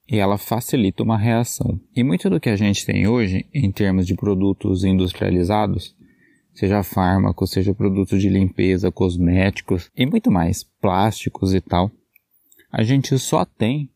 [0.08, 1.80] e ela facilita uma reação.
[1.94, 5.94] E muito do que a gente tem hoje, em termos de produtos industrializados,
[6.52, 11.90] seja fármacos, seja produtos de limpeza, cosméticos e muito mais, plásticos e tal,
[12.70, 13.88] a gente só tem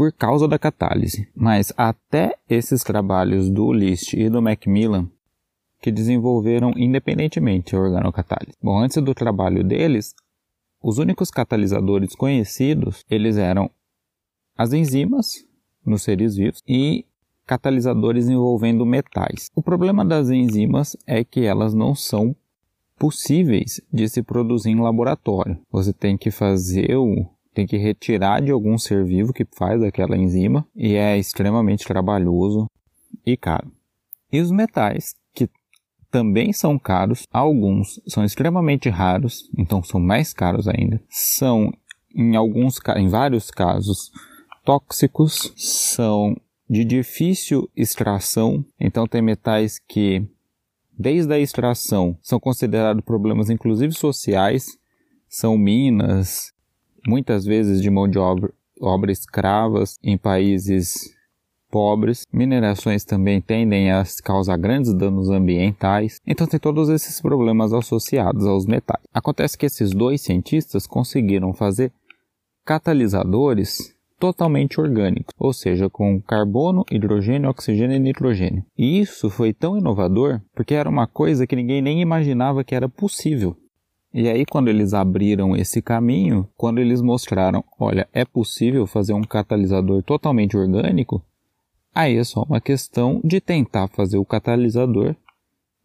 [0.00, 1.28] por causa da catálise.
[1.36, 5.10] Mas até esses trabalhos do List e do Macmillan,
[5.78, 8.56] que desenvolveram independentemente a organocatálise.
[8.62, 10.14] Bom, antes do trabalho deles,
[10.82, 13.70] os únicos catalisadores conhecidos, eles eram
[14.56, 15.44] as enzimas
[15.84, 17.04] nos seres vivos e
[17.46, 19.50] catalisadores envolvendo metais.
[19.54, 22.34] O problema das enzimas é que elas não são
[22.98, 25.58] possíveis de se produzir em laboratório.
[25.70, 30.16] Você tem que fazer o tem que retirar de algum ser vivo que faz aquela
[30.16, 32.66] enzima e é extremamente trabalhoso
[33.26, 33.70] e caro.
[34.32, 35.48] E os metais, que
[36.10, 41.72] também são caros, alguns são extremamente raros, então são mais caros ainda, são
[42.14, 44.10] em alguns em vários casos
[44.64, 46.36] tóxicos, são
[46.68, 50.24] de difícil extração, então tem metais que
[50.96, 54.66] desde a extração são considerados problemas inclusive sociais,
[55.28, 56.52] são minas
[57.06, 61.14] muitas vezes de mão de obra, obra escravas em países
[61.70, 62.26] pobres.
[62.32, 66.20] Minerações também tendem a causar grandes danos ambientais.
[66.26, 69.02] Então tem todos esses problemas associados aos metais.
[69.14, 71.92] Acontece que esses dois cientistas conseguiram fazer
[72.64, 78.62] catalisadores totalmente orgânicos, ou seja, com carbono, hidrogênio, oxigênio e nitrogênio.
[78.76, 82.88] E isso foi tão inovador porque era uma coisa que ninguém nem imaginava que era
[82.88, 83.56] possível.
[84.12, 89.22] E aí, quando eles abriram esse caminho, quando eles mostraram, olha, é possível fazer um
[89.22, 91.24] catalisador totalmente orgânico,
[91.94, 95.14] aí é só uma questão de tentar fazer o catalisador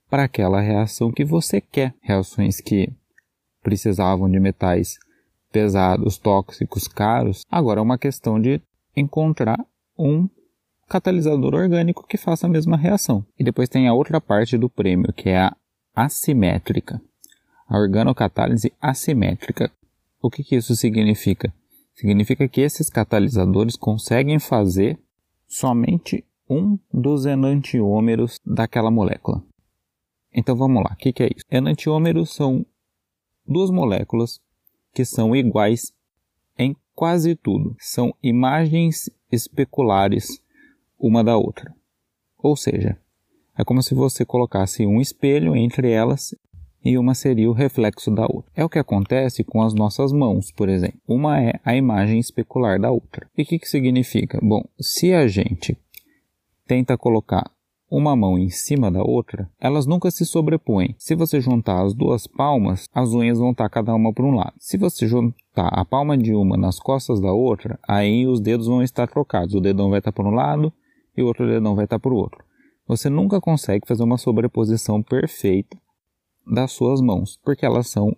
[0.10, 1.94] para aquela reação que você quer.
[2.02, 2.92] Reações que
[3.62, 4.98] precisavam de metais
[5.52, 7.44] pesados, tóxicos, caros.
[7.50, 8.60] Agora é uma questão de
[8.96, 9.64] encontrar
[9.98, 10.28] um
[10.90, 13.24] catalisador orgânico que faça a mesma reação.
[13.38, 15.56] E depois tem a outra parte do prêmio, que é a
[15.96, 17.00] assimétrica
[17.68, 19.72] a organocatálise assimétrica.
[20.22, 21.54] O que, que isso significa?
[21.94, 25.00] Significa que esses catalisadores conseguem fazer
[25.48, 29.44] somente um dos enantiômeros daquela molécula.
[30.34, 31.46] Então vamos lá, o que, que é isso?
[31.50, 32.66] Enantiômeros são
[33.48, 34.42] duas moléculas
[34.94, 35.94] que são iguais
[36.58, 37.76] em quase tudo.
[37.80, 40.42] São imagens especulares
[41.00, 41.74] uma da outra.
[42.38, 42.98] Ou seja,
[43.58, 46.36] é como se você colocasse um espelho entre elas
[46.86, 48.52] e uma seria o reflexo da outra.
[48.56, 51.00] É o que acontece com as nossas mãos, por exemplo.
[51.08, 53.28] Uma é a imagem especular da outra.
[53.36, 54.40] E o que, que significa?
[54.40, 55.76] Bom, se a gente
[56.68, 57.50] tenta colocar
[57.90, 60.96] uma mão em cima da outra, elas nunca se sobrepõem.
[61.00, 64.54] Se você juntar as duas palmas, as unhas vão estar cada uma para um lado.
[64.60, 68.84] Se você juntar a palma de uma nas costas da outra, aí os dedos vão
[68.84, 69.56] estar trocados.
[69.56, 70.72] O dedão vai estar para um lado
[71.18, 72.44] e o outro dedão vai estar para o outro.
[72.88, 75.76] Você nunca consegue fazer uma sobreposição perfeita
[76.46, 78.16] das suas mãos, porque elas são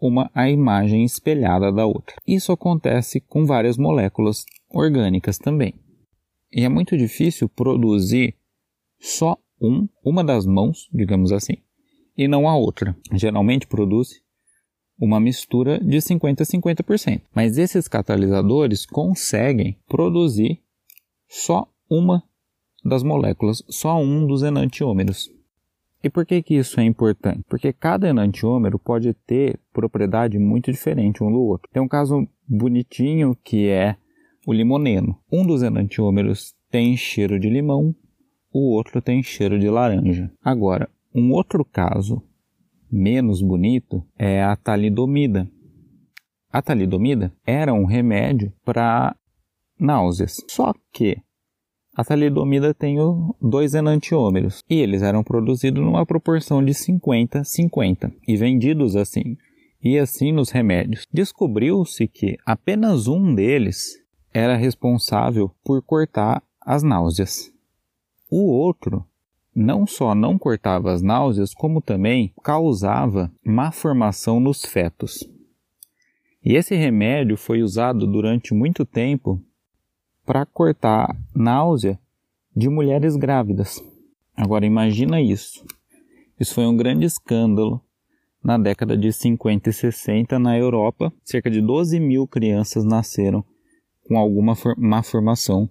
[0.00, 2.16] uma a imagem espelhada da outra.
[2.26, 5.74] Isso acontece com várias moléculas orgânicas também.
[6.52, 8.36] E é muito difícil produzir
[9.00, 11.56] só um, uma das mãos, digamos assim,
[12.16, 12.96] e não a outra.
[13.12, 14.22] Geralmente produz
[14.98, 17.22] uma mistura de 50 a 50%.
[17.34, 20.62] Mas esses catalisadores conseguem produzir
[21.28, 22.22] só uma
[22.84, 25.30] das moléculas, só um dos enantiômeros.
[26.08, 27.44] E por que, que isso é importante?
[27.46, 31.68] Porque cada enantiômero pode ter propriedade muito diferente um do outro.
[31.70, 33.94] Tem um caso bonitinho que é
[34.46, 35.20] o limoneno.
[35.30, 37.94] Um dos enantiômeros tem cheiro de limão,
[38.50, 40.32] o outro tem cheiro de laranja.
[40.42, 42.22] Agora, um outro caso
[42.90, 45.46] menos bonito é a talidomida.
[46.50, 49.14] A talidomida era um remédio para
[49.78, 50.36] náuseas.
[50.48, 51.18] Só que
[51.98, 52.96] a talidomida tem
[53.42, 59.36] dois enantiômeros e eles eram produzidos numa proporção de 50-50 e vendidos assim.
[59.82, 61.08] E assim nos remédios.
[61.12, 64.00] Descobriu-se que apenas um deles
[64.32, 67.52] era responsável por cortar as náuseas.
[68.30, 69.04] O outro
[69.52, 75.28] não só não cortava as náuseas, como também causava má formação nos fetos.
[76.44, 79.42] E esse remédio foi usado durante muito tempo
[80.28, 81.98] para cortar náusea
[82.54, 83.82] de mulheres grávidas.
[84.36, 85.64] Agora imagina isso.
[86.38, 87.82] Isso foi um grande escândalo
[88.44, 91.10] na década de 50 e 60 na Europa.
[91.24, 93.42] Cerca de 12 mil crianças nasceram
[94.06, 95.66] com alguma má formação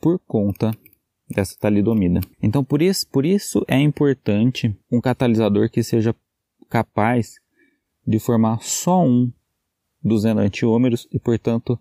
[0.00, 0.70] por conta
[1.28, 2.20] dessa talidomida.
[2.40, 6.14] Então por isso, por isso é importante um catalisador que seja
[6.68, 7.40] capaz
[8.06, 9.32] de formar só um
[10.00, 11.76] dos enantiômeros e, portanto,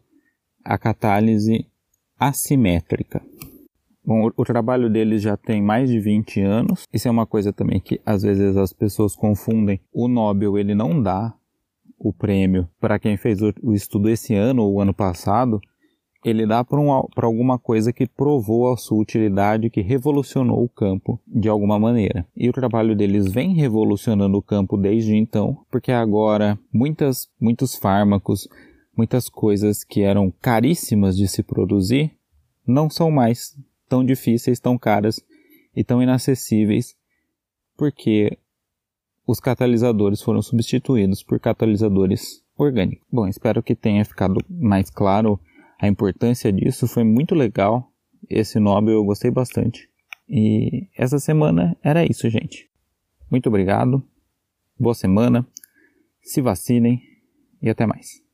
[0.65, 1.68] a catálise
[2.19, 3.21] assimétrica.
[4.05, 6.88] Bom, o trabalho deles já tem mais de 20 anos.
[6.91, 9.79] Isso é uma coisa também que às vezes as pessoas confundem.
[9.93, 11.34] O Nobel ele não dá
[11.99, 15.62] o prêmio para quem fez o estudo esse ano ou ano passado.
[16.25, 21.19] Ele dá para um, alguma coisa que provou a sua utilidade, que revolucionou o campo
[21.27, 22.25] de alguma maneira.
[22.36, 28.49] E o trabalho deles vem revolucionando o campo desde então, porque agora muitas, muitos fármacos,
[28.99, 32.12] muitas coisas que eram caríssimas de se produzir
[32.67, 33.57] não são mais
[33.88, 35.23] tão difíceis, tão caras
[35.73, 36.97] e tão inacessíveis,
[37.77, 38.38] porque
[39.25, 43.07] os catalisadores foram substituídos por catalisadores orgânicos.
[43.09, 45.39] Bom, espero que tenha ficado mais claro
[45.79, 46.85] a importância disso.
[46.85, 47.89] Foi muito legal
[48.29, 49.89] esse Nobel, eu gostei bastante.
[50.27, 52.69] E essa semana era isso, gente.
[53.31, 54.03] Muito obrigado.
[54.77, 55.47] Boa semana.
[56.21, 57.01] Se vacinem
[57.62, 58.29] e até mais.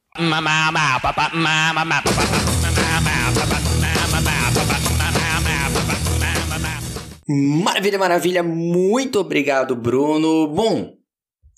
[7.63, 8.43] Maravilha, maravilha.
[8.43, 10.47] Muito obrigado, Bruno.
[10.47, 10.93] Bom,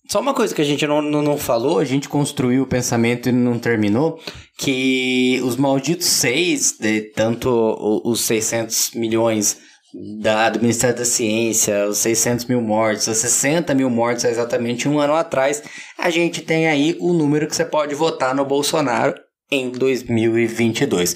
[0.09, 3.27] só uma coisa que a gente não, não, não, falou, a gente construiu o pensamento
[3.27, 4.17] e não terminou,
[4.57, 7.49] que os malditos seis, de tanto
[8.05, 9.57] os 600 milhões
[9.93, 14.99] da, do Ministério da Ciência, os 600 mil mortos, os 60 mil mortos exatamente um
[14.99, 15.63] ano atrás,
[15.97, 19.15] a gente tem aí o número que você pode votar no Bolsonaro
[19.51, 21.15] em 2022.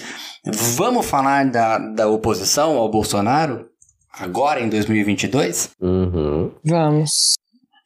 [0.76, 3.68] Vamos falar da, da oposição ao Bolsonaro
[4.12, 5.70] agora em 2022?
[5.80, 6.50] Uhum.
[6.64, 7.34] Vamos.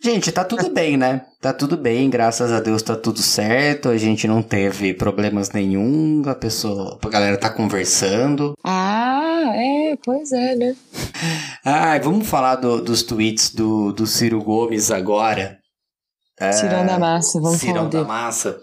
[0.03, 1.25] Gente, tá tudo bem, né?
[1.41, 3.89] Tá tudo bem, graças a Deus tá tudo certo.
[3.89, 6.23] A gente não teve problemas nenhum.
[6.27, 8.55] A pessoa, a galera tá conversando.
[8.63, 10.77] Ah, é, pois é, né?
[11.69, 15.59] Ah, vamos falar do, dos tweets do, do Ciro Gomes agora.
[16.39, 18.09] É, Cirão da massa, vamos Cirão falar da dele.
[18.09, 18.61] massa.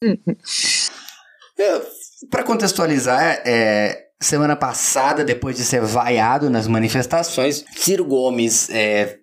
[2.30, 9.16] Para contextualizar, é, semana passada, depois de ser vaiado nas manifestações, Ciro Gomes é,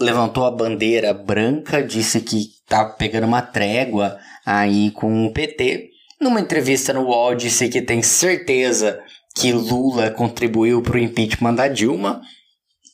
[0.00, 5.90] levantou a bandeira branca, disse que tá pegando uma trégua aí com o PT.
[6.20, 9.00] Numa entrevista no UOL, disse que tem certeza
[9.34, 12.20] que Lula contribuiu para o impeachment da Dilma.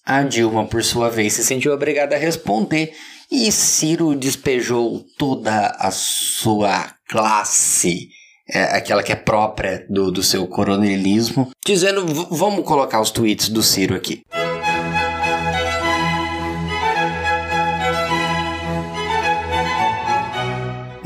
[0.04, 2.92] A Dilma, por sua vez, se sentiu obrigada a responder
[3.30, 8.08] e Ciro despejou toda a sua classe,
[8.48, 13.62] é, aquela que é própria do, do seu coronelismo, dizendo: vamos colocar os tweets do
[13.62, 14.22] Ciro aqui.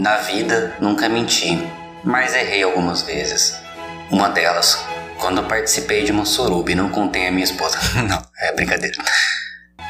[0.09, 1.63] Na vida nunca menti,
[2.03, 3.55] mas errei algumas vezes.
[4.11, 4.83] Uma delas,
[5.19, 7.79] quando participei de uma suruba e não contei a minha esposa.
[8.09, 8.97] não, é brincadeira.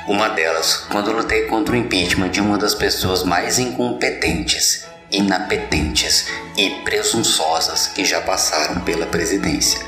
[0.09, 6.69] Uma delas, quando lutei contra o impeachment de uma das pessoas mais incompetentes, inapetentes e
[6.83, 9.79] presunçosas que já passaram pela presidência.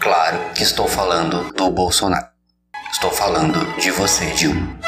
[0.00, 2.26] Claro que estou falando do Bolsonaro.
[2.90, 4.80] Estou falando de você, Dilma.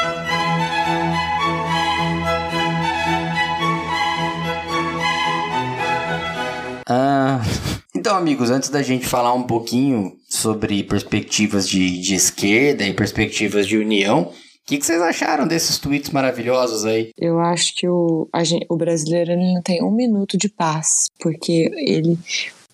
[6.86, 7.40] Ah,
[7.94, 13.66] então, amigos, antes da gente falar um pouquinho sobre perspectivas de, de esquerda e perspectivas
[13.66, 17.10] de união, o que, que, vocês acharam desses tweets maravilhosos aí?
[17.18, 22.16] Eu acho que o, gente, o brasileiro não tem um minuto de paz, porque ele,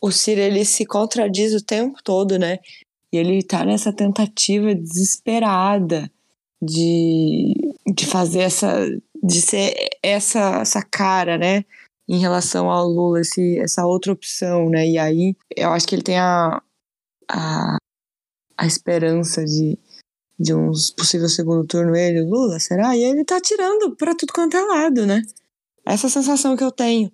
[0.00, 2.58] o Ciro ele se contradiz o tempo todo, né?
[3.10, 6.10] E ele tá nessa tentativa desesperada
[6.60, 7.54] de,
[7.86, 8.86] de fazer essa.
[9.22, 11.64] de ser essa, essa cara, né?
[12.08, 14.86] Em relação ao Lula, esse, essa outra opção, né?
[14.88, 16.62] E aí eu acho que ele tem a,
[17.30, 17.76] a,
[18.56, 19.78] a esperança de,
[20.38, 22.96] de um possível segundo turno, ele, Lula, será?
[22.96, 25.22] E ele tá tirando pra tudo quanto é lado, né?
[25.86, 27.10] Essa sensação que eu tenho.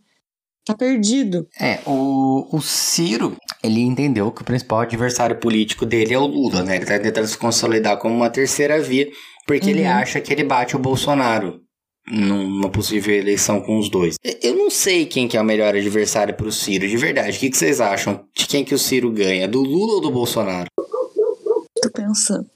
[0.65, 1.47] Tá perdido.
[1.61, 6.63] É, o, o Ciro, ele entendeu que o principal adversário político dele é o Lula,
[6.63, 6.77] né?
[6.77, 9.07] Ele tá tentando se consolidar como uma terceira via,
[9.47, 9.91] porque ele Uhum.
[9.91, 11.61] acha que ele bate o Bolsonaro
[12.07, 14.17] numa possível eleição com os dois.
[14.43, 17.37] Eu não sei quem que é o melhor adversário pro Ciro, de verdade.
[17.37, 18.25] O que, que vocês acham?
[18.35, 19.49] De quem que o Ciro ganha?
[19.49, 20.69] Do Lula ou do Bolsonaro?
[20.77, 22.49] Tô pensando.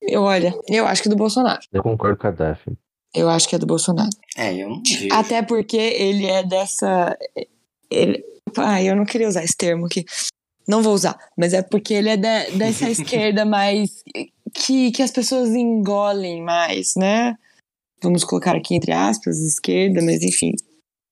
[0.00, 1.60] Eu, olha, eu acho que do Bolsonaro.
[1.72, 2.76] Eu concordo com a Daphne.
[3.14, 4.10] Eu acho que é do Bolsonaro.
[4.36, 5.08] É, eu não vejo.
[5.12, 7.16] Até porque ele é dessa.
[7.90, 8.24] Ele...
[8.56, 10.04] Ah, eu não queria usar esse termo aqui.
[10.66, 14.02] Não vou usar, mas é porque ele é da- dessa esquerda mais.
[14.54, 17.36] Que, que as pessoas engolem mais, né?
[18.02, 20.52] Vamos colocar aqui entre aspas, esquerda, mas enfim,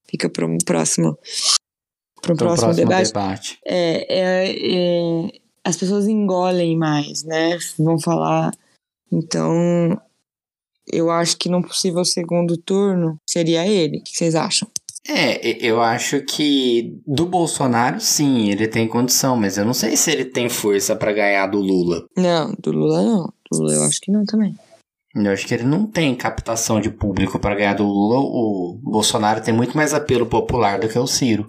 [0.09, 1.17] fica para um próximo,
[2.21, 3.07] para um Pro próximo, debate.
[3.07, 3.59] debate.
[3.65, 7.59] É, é, é, as pessoas engolem mais, né?
[7.79, 8.53] Vão falar.
[9.13, 10.01] Então,
[10.93, 13.99] eu acho que num possível segundo turno seria ele.
[13.99, 14.69] O que vocês acham?
[15.09, 20.11] É, eu acho que do Bolsonaro, sim, ele tem condição, mas eu não sei se
[20.11, 22.05] ele tem força pra ganhar do Lula.
[22.17, 23.33] Não, do Lula não.
[23.51, 24.55] Do Lula eu acho que não também.
[25.15, 28.21] Eu acho que ele não tem captação de público pra ganhar do Lula.
[28.21, 31.49] O Bolsonaro tem muito mais apelo popular do que o Ciro.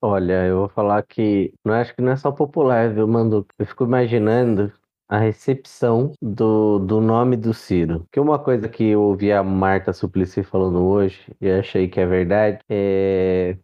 [0.00, 3.46] Olha, eu vou falar que não acho que não é só popular, viu, Mandu?
[3.58, 4.72] Eu fico imaginando
[5.08, 8.06] a recepção do, do nome do Ciro.
[8.12, 12.06] Que uma coisa que eu ouvi a Marta Suplicy falando hoje, e achei que é
[12.06, 13.56] verdade, é.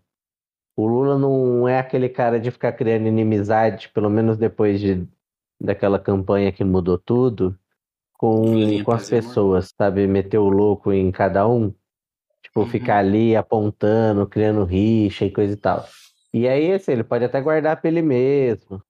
[0.77, 5.07] O Lula não é aquele cara de ficar criando inimizade, pelo menos depois de,
[5.61, 7.57] daquela campanha que mudou tudo,
[8.25, 9.25] com, com as e amor.
[9.25, 10.07] pessoas, sabe?
[10.07, 11.75] Meter o louco em cada um.
[12.43, 12.66] Tipo, Uhum.
[12.66, 15.85] ficar ali apontando, criando rixa e coisa e tal.
[16.33, 18.83] E aí, assim, ele pode até guardar pra ele mesmo.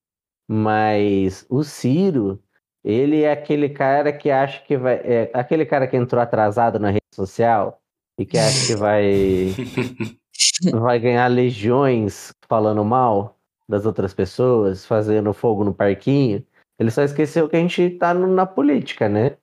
[0.49, 2.41] Mas o Ciro,
[2.85, 4.95] ele é aquele cara que acha que vai.
[4.97, 7.81] É aquele cara que entrou atrasado na rede social
[8.19, 9.55] e que acha que vai,
[10.81, 13.37] vai ganhar legiões falando mal
[13.69, 16.45] das outras pessoas, fazendo fogo no parquinho.
[16.79, 19.37] Ele só esqueceu que a gente tá no- na política, né?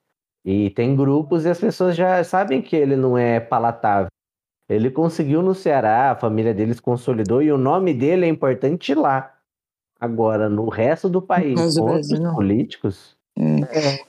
[0.44, 4.08] E tem grupos e as pessoas já sabem que ele não é palatável.
[4.68, 8.94] Ele conseguiu no Ceará, a família dele se consolidou e o nome dele é importante
[8.94, 9.34] lá.
[10.00, 12.34] Agora, no resto do país, Brasil, não.
[12.34, 13.16] políticos,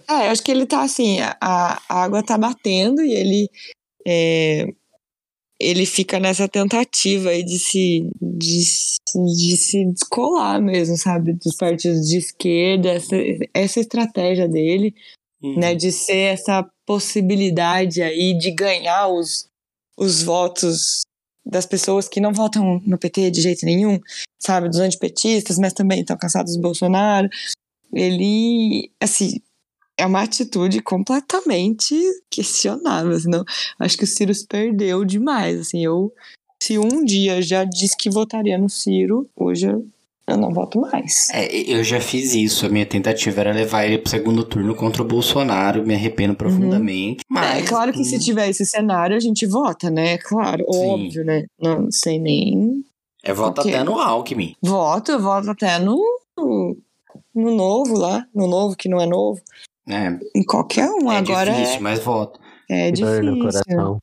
[0.09, 3.49] É, eu acho que ele tá assim, a, a água tá batendo e ele
[4.05, 4.67] é,
[5.63, 8.63] ele fica nessa tentativa aí de se de,
[9.35, 13.15] de se descolar mesmo, sabe, dos partidos de esquerda, essa,
[13.53, 14.93] essa estratégia dele,
[15.41, 19.45] né, de ser essa possibilidade aí de ganhar os,
[19.97, 21.01] os votos
[21.45, 23.99] das pessoas que não votam no PT de jeito nenhum,
[24.41, 27.27] sabe, dos antipetistas, mas também estão cansados do Bolsonaro.
[27.93, 29.41] Ele, assim,
[29.97, 31.95] é uma atitude completamente
[32.29, 33.43] questionável, senão
[33.79, 36.11] acho que o Ciro se perdeu demais, assim, eu
[36.61, 39.85] se um dia já disse que votaria no Ciro, hoje eu,
[40.25, 41.29] eu não voto mais.
[41.31, 42.65] É, eu já fiz isso.
[42.65, 45.85] A minha tentativa era levar ele pro segundo turno contra o Bolsonaro.
[45.85, 47.19] Me arrependo profundamente.
[47.29, 50.17] Mas, é claro que se tiver esse cenário a gente vota, né?
[50.19, 50.87] Claro, Sim.
[50.87, 51.43] óbvio, né?
[51.59, 52.81] Não sei nem
[53.21, 54.55] É voto até no Alckmin.
[54.61, 56.01] voto, eu voto até no,
[56.37, 56.77] no
[57.35, 59.41] no novo lá, no novo que não é novo,
[59.87, 61.11] É, em qualquer um.
[61.11, 62.39] é Agora difícil, mas voto.
[62.69, 63.39] é, é que difícil.
[63.39, 63.99] coração.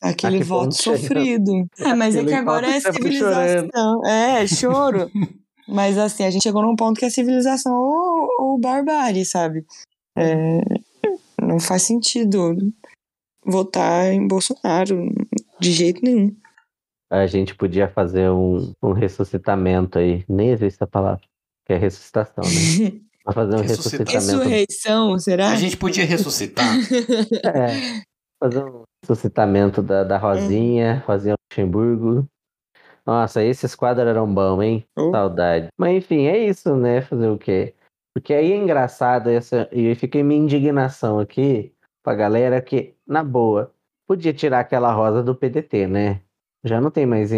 [0.00, 1.66] Aquele voto sofrido.
[1.78, 4.04] É, mas é Aquele que agora é que você foi civilização.
[4.06, 5.10] É, choro.
[5.68, 9.64] mas assim, a gente chegou num ponto que é civilização ou, ou barbárie, sabe?
[10.16, 10.60] É,
[11.40, 12.54] não faz sentido
[13.44, 15.10] votar em Bolsonaro
[15.58, 16.34] de jeito nenhum.
[17.10, 20.24] A gente podia fazer um, um ressuscitamento aí.
[20.28, 21.22] Nem existe a palavra.
[21.64, 23.00] Que é ressuscitação, né?
[23.24, 24.06] Vai fazer um Ressuscitar.
[24.06, 24.38] ressuscitamento.
[24.44, 25.50] Ressurreição, será?
[25.50, 26.66] A gente podia ressuscitar.
[27.44, 28.02] É,
[28.42, 32.26] fazer um ressuscitamento da, da Rosinha, Rosinha Luxemburgo.
[33.06, 34.84] Nossa, esses quadros eram bons, hein?
[34.96, 35.10] Oh.
[35.10, 35.68] Saudade.
[35.78, 37.00] Mas enfim, é isso, né?
[37.02, 37.74] Fazer o quê?
[38.14, 39.68] Porque aí é engraçado essa.
[39.72, 41.72] E fica minha indignação aqui
[42.02, 43.72] pra galera que, na boa,
[44.06, 46.20] podia tirar aquela rosa do PDT, né?
[46.64, 47.30] Já não tem mais.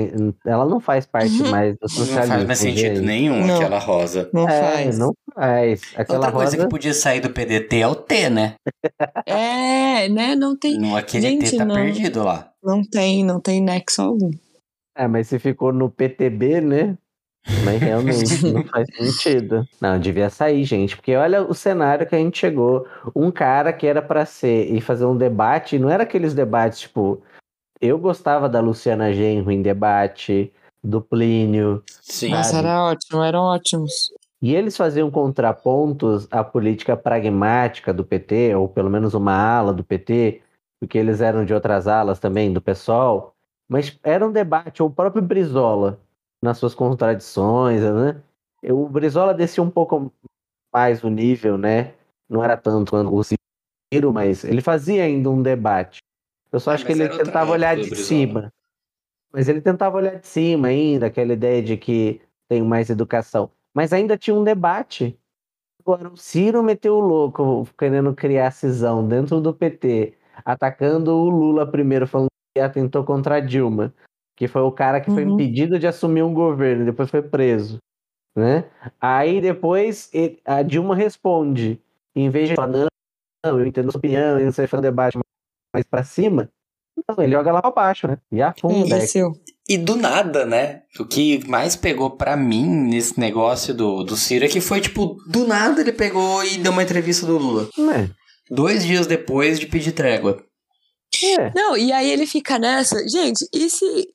[0.47, 1.51] Ela não faz parte Uhum.
[1.51, 2.29] mais do Não socialismo.
[2.35, 3.57] faz mais sentido nenhum Não.
[3.57, 4.31] aquela rosa.
[4.33, 4.99] Não É, faz.
[4.99, 5.83] não faz.
[5.97, 6.65] Aquela Outra coisa rosa.
[6.65, 8.55] que podia sair do PDT é o T, né?
[9.27, 10.37] É, né?
[10.37, 11.75] Não tem, Não, aquele Gente, T tá não.
[11.75, 12.51] perdido lá.
[12.63, 14.31] não tem, não tem nexo algum.
[14.97, 16.97] É, mas se ficou no PTB, né?
[17.65, 19.65] Mas realmente não faz sentido.
[19.81, 22.87] Não, devia sair, gente, porque olha o cenário que a gente chegou.
[23.15, 27.21] Um cara que era para ser e fazer um debate, não era aqueles debates tipo.
[27.81, 30.53] Eu gostava da Luciana Genro em debate,
[30.83, 31.83] do Plínio.
[32.01, 32.31] Sim.
[32.31, 34.13] Nossa, era ótimo, eram ótimos.
[34.41, 39.83] E eles faziam contrapontos à política pragmática do PT, ou pelo menos uma ala do
[39.83, 40.43] PT,
[40.79, 43.35] porque eles eram de outras alas também, do PSOL.
[43.69, 45.99] Mas era um debate, ou o próprio Brizola,
[46.43, 48.17] nas suas contradições, né?
[48.63, 50.13] O Brizola descia um pouco
[50.73, 51.95] mais o nível, né?
[52.29, 55.99] Não era tanto quanto o Ciro, mas ele fazia ainda um debate.
[56.53, 58.53] Eu só É, acho que ele tentava olhar de cima.
[59.33, 63.51] Mas ele tentava olhar de cima ainda, aquela ideia de que tem mais educação.
[63.75, 65.19] Mas ainda tinha um debate.
[65.81, 71.67] Agora, o Ciro meteu o louco, querendo criar cisão dentro do PT, atacando o Lula
[71.71, 73.93] primeiro, falando que atentou contra a Dilma,
[74.37, 75.35] que foi o cara que foi Uhum.
[75.35, 77.79] impedido de assumir um governo, depois foi preso.
[78.35, 78.69] Né?
[79.01, 81.81] Aí depois ele- a Dilma responde,
[82.15, 82.87] em vez de falar,
[83.45, 85.17] não, eu entendo sua opinião, e não sei, foi um debate
[85.77, 86.49] mais pra cima,
[87.09, 88.17] não, ele joga lá pra baixo, né?
[88.33, 88.99] E É, afunda.
[88.99, 89.33] desceu.
[89.69, 90.83] E do nada, né?
[90.99, 95.17] O que mais pegou pra mim nesse negócio do, do Ciro é que foi, tipo,
[95.29, 97.69] do nada ele pegou e deu uma entrevista do Lula.
[97.95, 98.09] É,
[98.51, 100.43] Dois dias depois de pedir trégua.
[101.39, 101.53] é.
[101.55, 102.97] Não, e aí ele fica nessa.
[103.09, 104.09] Gente, e se.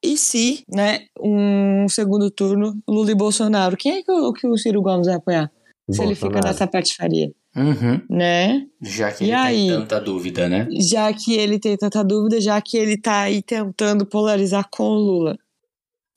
[0.00, 3.76] E se, né, um segundo turno, Lula e Bolsonaro?
[3.76, 5.50] Quem é que o, que o Ciro Gomes vai apoiar?
[5.90, 8.00] Se ele fica nessa patifaria, Uhum.
[8.10, 8.66] né?
[8.82, 9.68] Já que E ele aí?
[9.68, 10.68] tem tanta dúvida, né?
[10.80, 14.94] Já que ele tem tanta dúvida, já que ele tá aí tentando polarizar com o
[14.94, 15.38] Lula.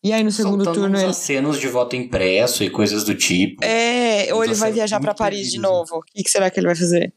[0.03, 1.09] E aí no segundo Soltando turno uns ele.
[1.11, 3.63] acenos de voto impresso e coisas do tipo.
[3.63, 5.97] É, ou ele vai viajar pra muito Paris de novo.
[5.97, 7.13] O que, que será que ele vai fazer?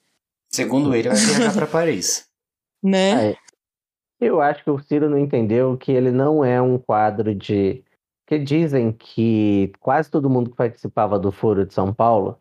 [0.53, 2.27] Segundo ele, vai viajar pra Paris.
[2.85, 3.13] Né?
[3.15, 3.37] Ah, é.
[4.21, 7.83] Eu acho que o Ciro não entendeu que ele não é um quadro de.
[8.27, 12.39] Porque dizem que quase todo mundo que participava do Foro de São Paulo,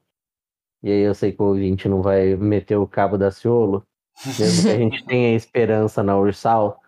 [0.84, 3.84] e aí eu sei que o ouvinte não vai meter o cabo da Ciolo,
[4.26, 6.80] mesmo que a gente tenha esperança na Ursal,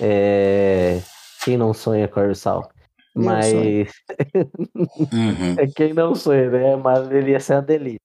[0.00, 1.00] é...
[1.44, 2.70] quem não sonha com a Ursal?
[3.14, 3.52] Eu Mas.
[3.52, 5.56] Uhum.
[5.58, 6.76] é quem não sonha, né?
[6.76, 8.00] Mas ele ia ser uma delícia.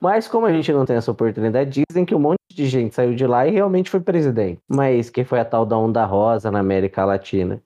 [0.00, 3.14] Mas como a gente não tem essa oportunidade, dizem que um monte de gente saiu
[3.14, 4.60] de lá e realmente foi presidente.
[4.68, 7.60] Mas que foi a tal da onda rosa na América Latina.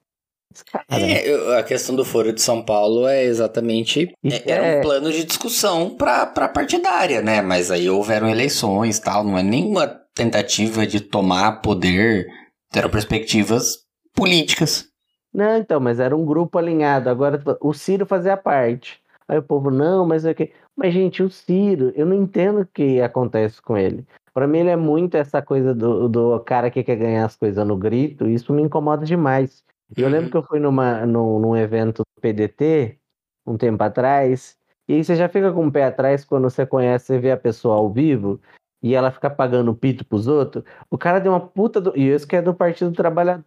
[0.89, 4.13] É, a questão do Foro de São Paulo é exatamente.
[4.23, 7.41] É- Era é- um plano de discussão pra, pra partidária, né?
[7.41, 9.23] Mas aí houveram eleições e tal.
[9.23, 12.27] Não é nenhuma tentativa de tomar poder.
[12.73, 13.79] Eram perspectivas
[14.13, 14.85] políticas.
[15.33, 17.09] Não, então, mas era um grupo alinhado.
[17.09, 18.99] Agora o Ciro fazia parte.
[19.27, 20.51] Aí o povo, não, mas é que.
[20.75, 24.05] Mas, gente, o Ciro, eu não entendo o que acontece com ele.
[24.33, 27.65] Pra mim, ele é muito essa coisa do, do cara que quer ganhar as coisas
[27.67, 28.27] no grito.
[28.27, 29.63] Isso me incomoda demais.
[29.95, 30.11] Eu Uhum.
[30.11, 32.97] lembro que eu fui numa, num, num evento PDT,
[33.45, 37.05] um tempo atrás, e aí você já fica com o pé atrás quando você conhece,
[37.05, 38.39] você vê a pessoa ao vivo,
[38.83, 40.63] e ela fica pagando pito pros outros.
[40.89, 41.79] O cara deu uma puta.
[41.79, 41.95] Do...
[41.95, 43.43] E isso que é do Partido Trabalhador.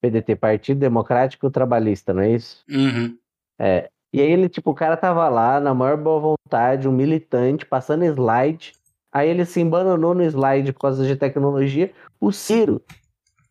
[0.00, 2.62] PDT, Partido Democrático Trabalhista, não é isso?
[2.68, 3.16] Uhum.
[3.58, 8.04] E aí ele, tipo, o cara tava lá, na maior boa vontade, um militante, passando
[8.04, 8.74] slide.
[9.10, 11.90] Aí ele se embananou no slide por causa de tecnologia.
[12.20, 12.82] O Ciro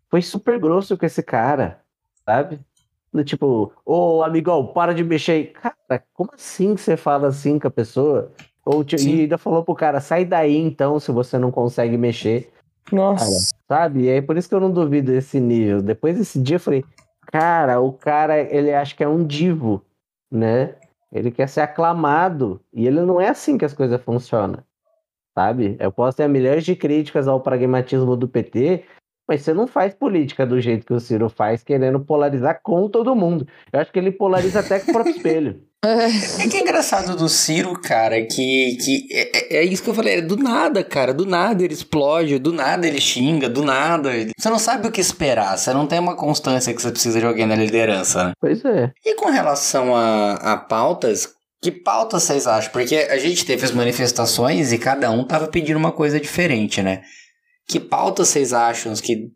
[0.09, 1.82] foi super grosso com esse cara,
[2.25, 2.59] sabe?
[3.11, 5.45] Do tipo, ô amigão, para de mexer aí.
[5.45, 8.31] Cara, como assim que você fala assim com a pessoa?
[8.65, 9.17] Ou, Sim.
[9.17, 12.49] e ainda falou pro cara, sai daí então, se você não consegue mexer
[12.91, 13.53] Nossa.
[13.67, 14.03] sabe?
[14.03, 15.81] E é por isso que eu não duvido desse nível.
[15.81, 16.83] Depois desse dia eu falei,
[17.27, 19.83] cara, o cara, ele acha que é um divo,
[20.31, 20.75] né?
[21.11, 22.59] Ele quer ser aclamado.
[22.73, 24.63] E ele não é assim que as coisas funcionam,
[25.35, 25.75] sabe?
[25.79, 28.85] Eu posso ter milhares de críticas ao pragmatismo do PT,
[29.27, 33.15] mas você não faz política do jeito que o Ciro faz, querendo polarizar com todo
[33.15, 33.47] mundo.
[33.71, 35.61] Eu acho que ele polariza até com o próprio espelho.
[35.85, 39.93] É que é engraçado do Ciro, cara, que, que é, é- é isso que eu
[39.93, 44.15] falei, é do nada, cara, do nada ele explode, do nada ele xinga, do nada.
[44.15, 47.19] ele- Você não sabe o que esperar, você não tem uma constância que você precisa
[47.19, 48.31] de alguém na liderança, né?
[48.39, 48.93] Pois é.
[49.05, 52.71] E com relação a, a pautas, que pautas vocês acham?
[52.71, 57.01] Porque a gente teve as manifestações e cada um tava pedindo uma coisa diferente, né?
[57.67, 59.29] Que pautas vocês acham que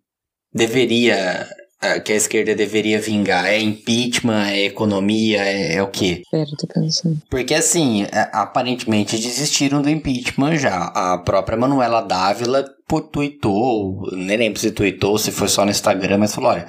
[0.54, 1.48] deveria,
[1.82, 3.46] eh, que a esquerda deveria vingar?
[3.46, 6.22] É impeachment, é economia, é, é o quê?
[6.30, 7.22] Pera, tô pensando.
[7.30, 10.86] Porque assim, é, aparentemente desistiram do impeachment já.
[10.86, 12.66] A própria Manuela Dávila
[13.12, 16.68] tuitou, nem lembro se tuitou, se foi só no Instagram, mas falou: olha,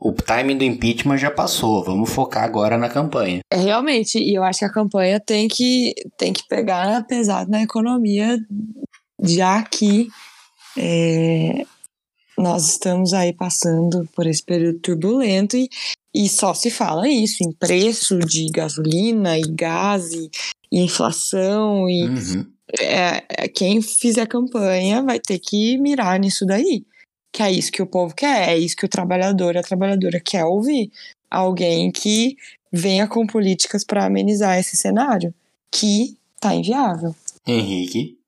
[0.00, 3.40] o timing do impeachment já passou, vamos focar agora na campanha.
[3.52, 7.62] É, realmente, e eu acho que a campanha tem que, tem que pegar pesado na
[7.62, 8.38] economia,
[9.22, 10.08] já que
[10.76, 11.64] é,
[12.38, 15.68] nós estamos aí passando por esse período turbulento e,
[16.14, 20.30] e só se fala isso em preço de gasolina e gás e,
[20.72, 22.46] e inflação e Uhum.
[22.78, 26.84] é, é, quem fizer campanha vai ter que mirar nisso daí.
[27.32, 30.44] Que é isso que o povo quer, é isso que o trabalhador a trabalhadora quer
[30.44, 30.90] ouvir.
[31.30, 32.36] Alguém que
[32.72, 35.32] venha com políticas para amenizar esse cenário,
[35.70, 37.14] que tá inviável.
[37.46, 38.19] Henrique.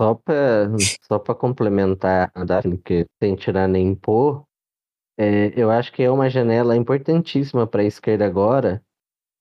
[0.00, 0.70] Só para
[1.02, 4.44] só pra complementar a Daphne, que sem tirar nem pôr,
[5.18, 8.82] é, eu acho que é uma janela importantíssima para a esquerda agora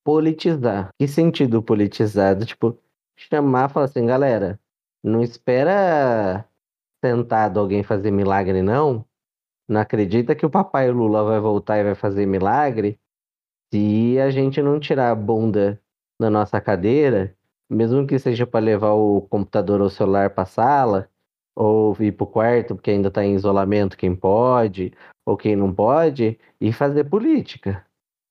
[0.03, 0.89] politizar.
[0.99, 2.45] Que sentido politizado?
[2.45, 2.77] Tipo,
[3.17, 4.59] chamar e falar assim, galera,
[5.03, 6.47] não espera
[7.03, 9.05] sentado alguém fazer milagre, não.
[9.67, 12.99] Não acredita que o papai Lula vai voltar e vai fazer milagre
[13.73, 15.81] se a gente não tirar a bunda
[16.19, 17.35] da nossa cadeira
[17.69, 21.09] mesmo que seja para levar o computador ou o celular para a sala,
[21.55, 24.93] ou ir para o quarto, porque ainda está em isolamento quem pode,
[25.25, 27.85] ou quem não pode, e fazer política.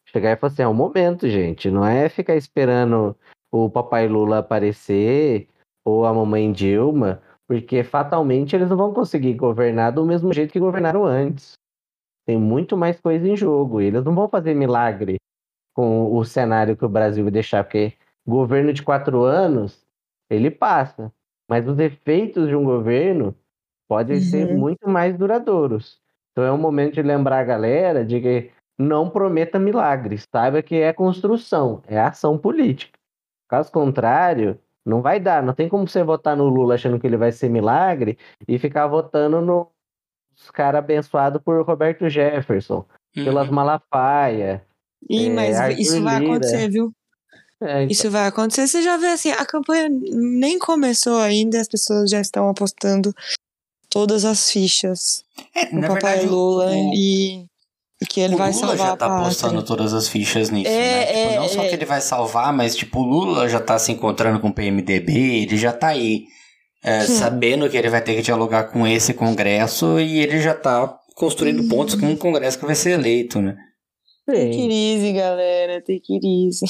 [0.09, 3.17] Chegar e falar assim, é um momento, gente, não é ficar esperando
[3.51, 5.49] o papai Lula aparecer,
[5.85, 10.61] ou a mamãe Dilma, porque fatalmente eles não vão conseguir governar do mesmo jeito que
[10.61, 11.55] governaram antes.
[12.27, 15.17] Tem muito mais coisa em jogo, e eles não vão fazer milagre
[15.75, 17.95] com o cenário que o Brasil vai deixar, porque
[18.27, 19.85] governo de quatro anos,
[20.31, 21.13] ele passa.
[21.49, 23.35] Mas os efeitos de um governo
[23.89, 24.23] podem Uhum.
[24.23, 26.01] ser muito mais duradouros.
[26.33, 30.25] Então é um momento de lembrar a galera de que não prometa milagres.
[30.35, 32.99] Saiba que é construção, é ação política.
[33.49, 35.43] Caso contrário, não vai dar.
[35.43, 38.17] Não tem como você votar no Lula achando que ele vai ser milagre
[38.49, 43.55] e ficar votando nos caras abençoados por Roberto Jefferson, pelas Uhum.
[43.55, 44.65] Malafaia.
[45.11, 46.33] Ih, É, mas Arthur isso vai Lira.
[46.33, 46.93] acontecer, viu?
[47.65, 48.67] É, Isso vai acontecer.
[48.67, 53.15] Você já vê assim, a campanha nem começou ainda, as pessoas já estão apostando
[53.89, 55.23] todas as fichas
[55.55, 57.45] É, no na papai verdade, o- Lula o, e,
[58.01, 59.27] e que ele o vai Lula salvar já a tá pátria.
[59.27, 61.07] apostando todas as fichas nisso, É, né?
[61.07, 61.69] Tipo, é, não só é.
[61.69, 65.43] que ele vai salvar, mas tipo, o Lula já tá se encontrando com o PMDB,
[65.43, 66.25] ele já tá aí
[66.85, 67.07] é, Hum.
[67.07, 71.69] sabendo que ele vai ter que dialogar com esse congresso e ele já tá construindo
[71.69, 73.57] pontos com um congresso que vai ser eleito, né?
[74.29, 75.83] It easy, galera.
[75.89, 76.67] It easy.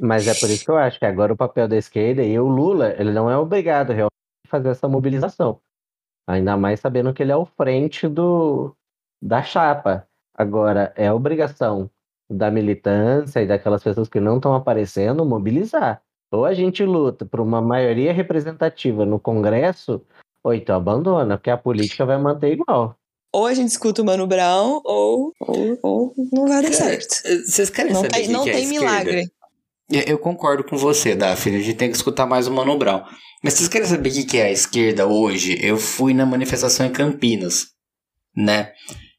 [0.00, 2.46] Mas é por isso que eu acho que agora o papel da esquerda e o
[2.46, 4.12] Lula, ele não é obrigado realmente
[4.46, 5.60] a fazer essa mobilização.
[6.26, 8.74] Ainda mais sabendo que ele é o frente do,
[9.22, 10.06] da chapa.
[10.36, 11.90] Agora, é obrigação
[12.30, 16.02] da militância e daquelas pessoas que não estão aparecendo mobilizar.
[16.30, 20.04] Ou a gente luta por uma maioria representativa no Congresso,
[20.42, 22.96] ou então abandona, porque a política vai manter igual.
[23.34, 27.20] Ou a gente escuta o Mano Brown, ou, ou, ou não vai dar certo.
[27.24, 28.84] É, Vocês querem Não saber o tem, que não que é tem esquerda?
[28.84, 29.24] milagre.
[30.06, 31.56] Eu concordo com você, Daphne.
[31.56, 33.02] A gente tem que escutar mais o Mano Brown.
[33.42, 35.58] Mas vocês querem saber o que é a esquerda hoje?
[35.60, 37.66] Eu fui na manifestação em Campinas,
[38.36, 38.70] né?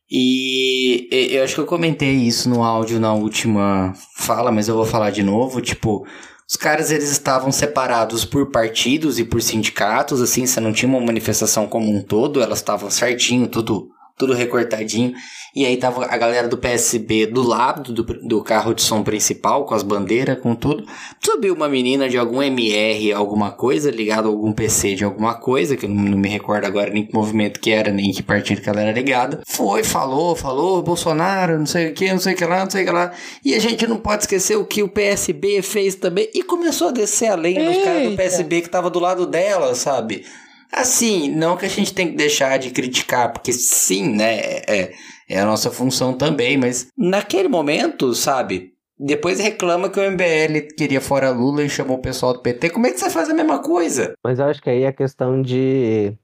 [0.10, 4.76] E e- eu acho que eu comentei isso no áudio na última fala, mas eu
[4.76, 5.62] vou falar de novo.
[5.62, 6.06] Tipo,
[6.50, 11.02] os caras eles estavam separados por partidos e por sindicatos, assim, você não tinha uma
[11.02, 15.14] manifestação como um todo, elas estavam certinho, tudo, tudo recortadinho.
[15.56, 19.66] E aí tava a galera do PSB do lado do, do carro de som principal,
[19.66, 20.86] com as bandeiras, com tudo.
[21.24, 25.78] Subiu uma menina de algum MR, alguma coisa, ligado a algum PC de alguma coisa,
[25.78, 28.70] que eu não, me recordo agora nem que movimento que era, nem que partido que
[28.70, 29.42] ela era ligada.
[29.46, 32.84] Foi, falou, falou, Bolsonaro, não sei o que, não sei o que lá, não sei
[32.84, 33.12] o que lá.
[33.44, 36.30] E a gente não pode esquecer o que o PSB fez também.
[36.34, 38.16] E começou a descer a lei nos caras do.
[38.16, 40.26] PSB que tava do lado dela, sabe?
[40.72, 44.40] Assim, não que a gente tem que deixar de criticar, porque sim, né?
[44.68, 44.94] É,
[45.30, 48.74] é a nossa função também, mas naquele momento, sabe?
[48.98, 52.70] Depois reclama que o MBL queria fora Lula e chamou o pessoal do PT.
[52.70, 54.14] Como é que você faz a mesma coisa?
[54.24, 56.18] Mas eu acho que aí é questão de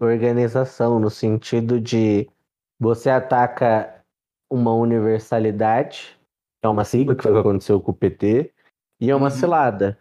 [0.00, 2.28] organização, no sentido de
[2.80, 4.02] você ataca
[4.50, 6.18] uma universalidade,
[6.60, 8.52] que é uma sigla que foi o que aconteceu com o PT,
[9.00, 9.30] e é uma Uhum.
[9.30, 9.98] cilada.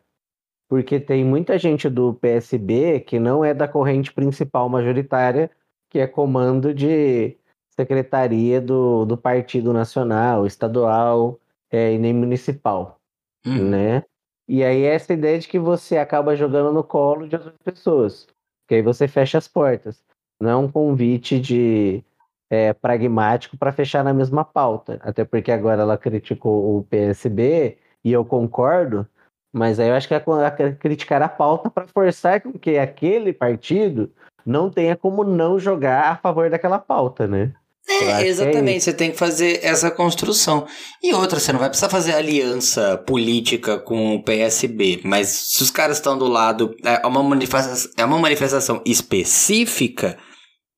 [0.70, 5.52] Porque tem muita gente do PSB que não é da corrente principal majoritária,
[5.90, 7.38] que é comando de
[7.70, 11.40] secretaria do, do Partido Nacional, estadual
[11.72, 13.00] é, e nem municipal
[13.46, 13.70] Hum.
[13.70, 14.04] né?
[14.48, 18.28] E aí essa ideia de que você acaba jogando no colo de outras pessoas,
[18.68, 20.04] que aí você fecha as portas.
[20.40, 22.04] Não é um convite de
[22.50, 28.12] é, pragmático para fechar na mesma pauta, até porque agora ela criticou o PSB e
[28.12, 29.08] eu concordo,
[29.54, 30.20] mas aí eu acho que
[30.58, 34.12] quer criticar a pauta para forçar com que aquele partido
[34.44, 37.54] não tenha como não jogar a favor daquela pauta, né?
[37.88, 38.86] É, é exatamente, isso.
[38.86, 40.66] você tem que fazer essa construção.
[41.02, 45.70] E outra, você não vai precisar fazer aliança política com o PSB, mas se os
[45.70, 50.18] caras estão do lado, é uma manifestação, é uma manifestação específica,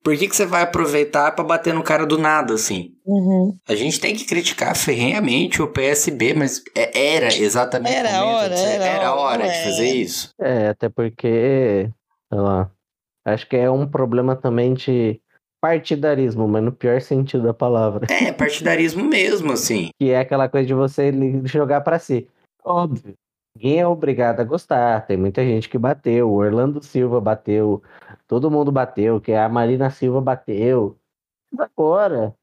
[0.05, 2.93] Por que, que você vai aproveitar para bater no cara do nada, assim?
[3.03, 3.57] Uhum.
[3.67, 8.35] A gente tem que criticar ferrenhamente o PSB, mas é- era exatamente Era o momento
[8.37, 9.63] hora, era era a hora hora, de é.
[9.63, 10.29] fazer isso.
[10.39, 11.89] É, até porque,
[12.31, 12.69] sei lá,
[13.25, 15.19] acho que é um problema também de
[15.59, 18.05] partidarismo, mas no pior sentido da palavra.
[18.07, 19.89] É, partidarismo mesmo, assim.
[19.99, 21.11] Que é aquela coisa de você
[21.45, 22.27] jogar pra si.
[22.63, 23.15] Óbvio,
[23.55, 25.05] ninguém é obrigado a gostar.
[25.07, 26.29] Tem muita gente que bateu.
[26.29, 27.81] O Orlando Silva bateu.
[28.27, 29.19] Todo mundo bateu.
[29.21, 30.97] Que a Marina Silva bateu.
[31.51, 32.35] Mas agora,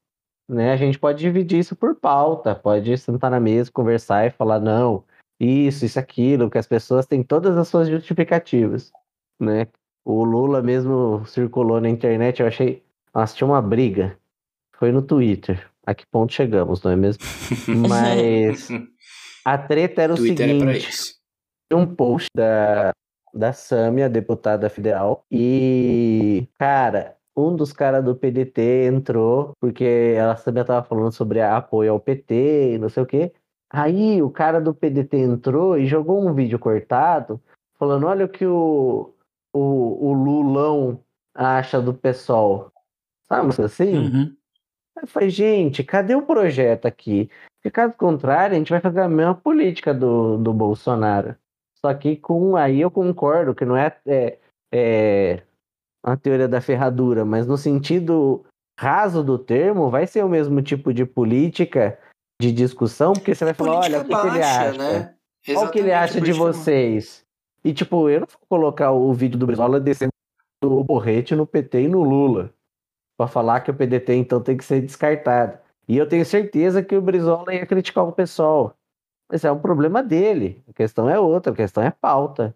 [0.49, 0.73] né?
[0.73, 2.55] A gente pode dividir isso por pauta.
[2.55, 5.03] Pode sentar na mesa, conversar e falar, não,
[5.39, 8.91] isso, isso, aquilo, que as pessoas têm todas as suas justificativas,
[9.39, 9.67] né?
[10.05, 12.83] O Lula mesmo circulou na internet, eu achei.
[13.13, 14.17] Nossa, tinha uma briga.
[14.75, 15.69] Foi no Twitter.
[15.85, 17.23] A que ponto chegamos, não é mesmo?
[17.89, 18.69] Mas
[19.45, 21.15] a treta era o Twitter é seguinte:
[21.71, 22.91] um post da,
[23.33, 30.63] da Sâmia, deputada federal, e, cara, um dos caras do PDT entrou, porque a Sâmia
[30.63, 33.33] tava falando sobre apoio ao PT e não sei o quê.
[33.71, 37.41] Aí o cara do PDT entrou e jogou um vídeo cortado,
[37.77, 39.13] falando: olha o que o,
[39.51, 40.99] o, o Lulão
[41.33, 42.71] acha do PSOL.
[43.27, 43.95] Sabe assim?
[43.95, 44.35] Uhum.
[44.95, 47.29] Aí eu falei, gente, cadê o projeto aqui?
[47.57, 51.35] Porque caso contrário, a gente vai fazer a mesma política do, do Bolsonaro.
[51.77, 54.37] Só que com aí eu concordo que não é, é,
[54.73, 55.43] é
[56.03, 58.45] a teoria da ferradura, mas no sentido
[58.79, 61.97] raso do termo, vai ser o mesmo tipo de política
[62.41, 64.77] de discussão, porque você vai falar, olha, o que, que ele acha?
[64.77, 65.15] né?
[65.49, 67.25] Olha o que ele acha de política vocês.
[67.63, 70.11] E, tipo, eu não vou colocar o vídeo do Brizola descendo
[70.61, 72.53] o porrete no PT e no Lula.
[73.17, 75.57] Pra falar que o PDT, então, tem que ser descartado.
[75.87, 78.75] E eu tenho certeza que o Brizola ia criticar o pessoal.
[79.31, 80.63] Esse é um problema dele.
[80.69, 82.55] A questão é outra, a questão é pauta.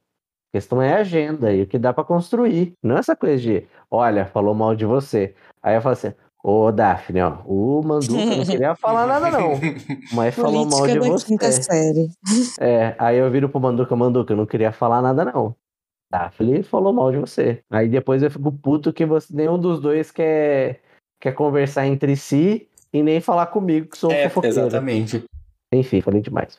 [0.50, 2.74] A questão é agenda e o que dá pra construir.
[2.82, 5.36] Não é essa coisa de, olha, falou mal de você.
[5.62, 9.60] Aí eu falo assim, ô Daphne, ó, o Manduca não queria falar nada não,
[10.14, 11.30] mas falou mal de você.
[11.52, 12.10] série.
[12.60, 15.54] É, aí eu viro pro Manduca, Manduca, eu não queria falar nada não.
[16.12, 17.62] Daphne falou mal de você.
[17.70, 20.80] Aí depois eu fico puto que você, nenhum dos dois quer,
[21.20, 24.58] quer conversar entre si e nem falar comigo, que sou um É, fofoqueiro.
[24.58, 25.24] exatamente.
[25.74, 26.58] Enfim, falei demais.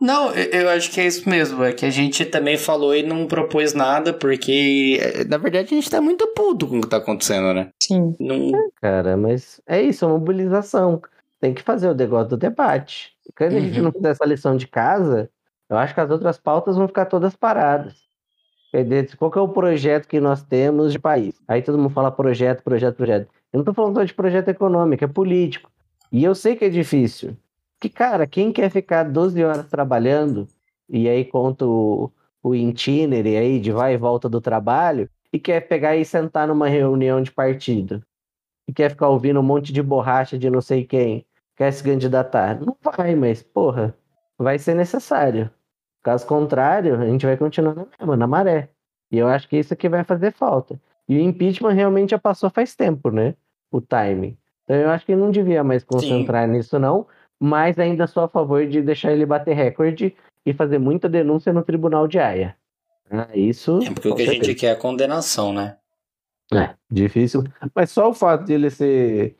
[0.00, 1.62] Não, eu acho que é isso mesmo.
[1.62, 5.76] É que a gente também falou e não propôs nada, porque, é, na verdade, a
[5.76, 7.68] gente tá muito puto com o que tá acontecendo, né?
[7.82, 8.16] Sim.
[8.18, 8.50] Não...
[8.80, 11.02] Cara, mas é isso, é uma mobilização.
[11.38, 13.12] Tem que fazer o negócio do debate.
[13.36, 13.84] Quando a gente Uhum.
[13.84, 15.30] não fizer essa lição de casa,
[15.68, 17.94] eu acho que as outras pautas vão ficar todas paradas.
[18.70, 21.34] Quer dizer, qual é o projeto que nós temos de país?
[21.48, 23.28] Aí todo mundo fala projeto, projeto, projeto.
[23.52, 25.70] Eu não tô falando de projeto econômico, é político.
[26.12, 27.36] E eu sei que é difícil.
[27.80, 30.46] Que, cara, quem quer ficar 12 horas trabalhando,
[30.88, 32.12] e aí conta o,
[32.42, 36.68] o itinerary aí de vai e volta do trabalho, e quer pegar e sentar numa
[36.68, 38.02] reunião de partido,
[38.68, 42.60] e quer ficar ouvindo um monte de borracha de não sei quem, quer se candidatar.
[42.60, 43.96] Não vai, mas, porra,
[44.38, 45.50] vai ser necessário.
[46.02, 48.70] Caso contrário, a gente vai continuar na mesma, na maré.
[49.10, 50.80] E eu acho que isso aqui vai fazer falta.
[51.08, 53.34] E o impeachment realmente já passou faz tempo, né?
[53.70, 54.36] O timing.
[54.64, 57.06] Então eu acho que não devia mais concentrar nisso, não.
[57.38, 60.14] Mas ainda sou a favor de deixar ele bater recorde
[60.46, 62.56] e fazer muita denúncia no tribunal de Haia.
[63.10, 63.80] Ah, isso.
[63.82, 65.76] É porque o que a gente quer é a condenação, né?
[66.52, 67.44] É, difícil.
[67.74, 69.36] Mas só o fato de ele ser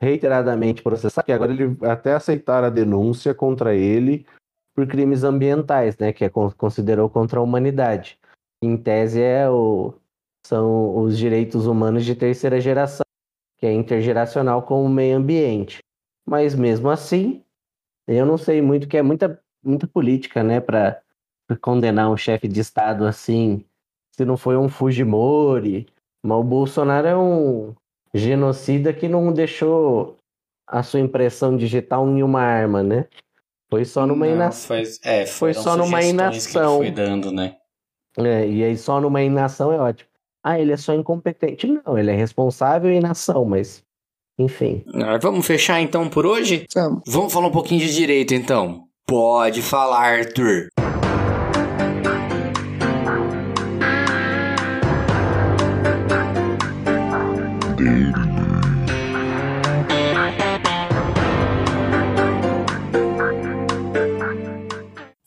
[0.00, 4.26] reiteradamente processado, que agora ele até aceitaram a denúncia contra ele
[4.80, 6.10] por crimes ambientais, né?
[6.10, 8.18] Que é, con- considerou contra a humanidade.
[8.62, 9.92] Em tese é o,
[10.46, 13.04] são os direitos humanos de terceira geração,
[13.58, 15.80] que é intergeracional com o meio ambiente.
[16.26, 17.42] Mas mesmo assim,
[18.08, 20.60] eu não sei muito, que é muita, muita política, né?
[20.60, 21.02] Para
[21.60, 23.62] condenar um chefe de Estado assim,
[24.12, 25.88] se não foi um Fujimori.
[26.24, 27.74] Mas o Bolsonaro é um
[28.14, 30.16] genocida que não deixou
[30.66, 33.06] a sua impressão digital em uma arma, né?
[33.70, 34.66] Foi só numa Não, inação.
[34.76, 36.78] Foi, é, Foi só numa inação.
[36.78, 37.54] foi dando, né?
[38.18, 40.10] É, e aí só numa inação é ótimo.
[40.42, 41.66] Ah, ele é só incompetente.
[41.66, 43.84] Não, ele é responsável em inação, mas
[44.38, 44.82] enfim.
[45.22, 46.66] Vamos fechar então por hoje?
[46.74, 47.02] Vamos.
[47.06, 48.84] Vamos falar um pouquinho de direito então.
[49.06, 50.68] Pode falar, Arthur.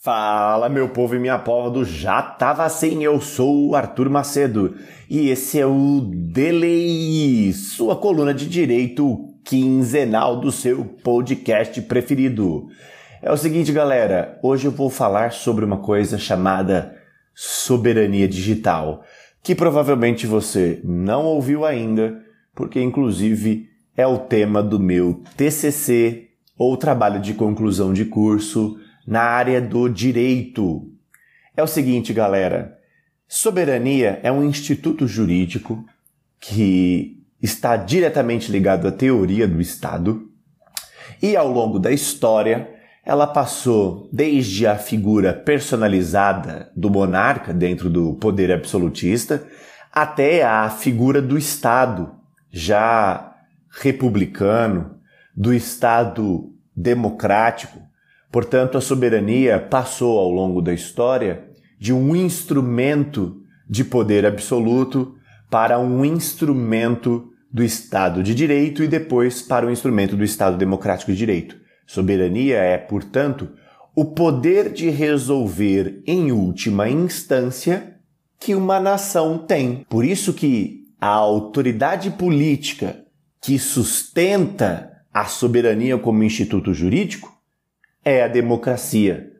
[0.03, 4.75] Fala, meu povo e minha pova do Já Tava Assim, eu sou o Arthur Macedo
[5.09, 12.67] e esse é o Delay, sua coluna de direito quinzenal do seu podcast preferido.
[13.21, 16.97] É o seguinte, galera, hoje eu vou falar sobre uma coisa chamada
[17.33, 19.05] soberania digital,
[19.41, 22.21] que provavelmente você não ouviu ainda,
[22.53, 26.27] porque inclusive é o tema do meu TCC
[26.57, 30.89] ou trabalho de conclusão de curso na área do direito.
[31.55, 32.77] É o seguinte, galera:
[33.27, 35.85] soberania é um instituto jurídico
[36.39, 40.29] que está diretamente ligado à teoria do Estado
[41.21, 42.69] e ao longo da história
[43.05, 49.45] ela passou desde a figura personalizada do monarca dentro do poder absolutista
[49.91, 52.15] até a figura do Estado
[52.49, 53.35] já
[53.69, 54.99] republicano,
[55.35, 57.79] do Estado democrático.
[58.33, 61.43] Portanto, a soberania passou ao longo da história
[61.77, 65.13] de um instrumento de poder absoluto
[65.51, 71.11] para um instrumento do Estado de Direito e depois para um instrumento do Estado Democrático
[71.11, 71.55] de Direito.
[71.85, 73.49] Soberania é, portanto,
[73.95, 77.97] o poder de resolver em última instância
[78.39, 79.85] que uma nação tem.
[79.87, 83.05] Por isso que a autoridade política
[83.39, 87.31] que sustenta a soberania como instituto jurídico
[88.03, 89.31] é a democracia.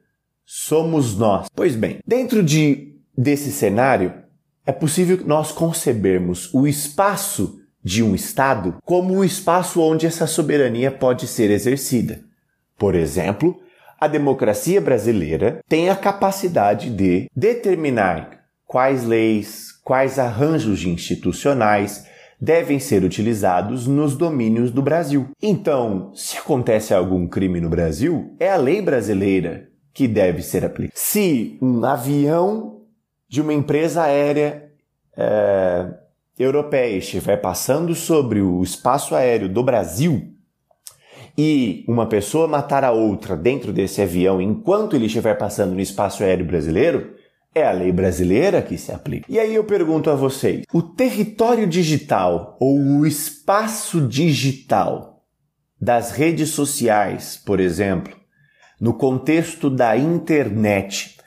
[0.45, 1.47] Somos nós.
[1.55, 4.13] Pois bem, dentro de desse cenário,
[4.65, 10.89] é possível nós concebermos o espaço de um Estado como o espaço onde essa soberania
[10.89, 12.21] pode ser exercida.
[12.77, 13.59] Por exemplo,
[13.99, 22.05] a democracia brasileira tem a capacidade de determinar quais leis, quais arranjos institucionais
[22.39, 25.29] devem ser utilizados nos domínios do Brasil.
[25.41, 30.93] Então, se acontece algum crime no Brasil, é a lei brasileira que deve ser aplicada.
[30.95, 32.81] Se um avião
[33.29, 34.71] de uma empresa aérea
[35.15, 35.87] é,
[36.37, 40.33] europeia estiver passando sobre o espaço aéreo do Brasil,
[41.37, 46.23] e uma pessoa matar a outra dentro desse avião enquanto ele estiver passando no espaço
[46.23, 47.12] aéreo brasileiro,
[47.55, 49.25] é a lei brasileira que se aplica.
[49.29, 55.23] E aí eu pergunto a vocês: o território digital ou o espaço digital
[55.79, 58.15] das redes sociais, por exemplo,
[58.79, 61.17] no contexto da internet,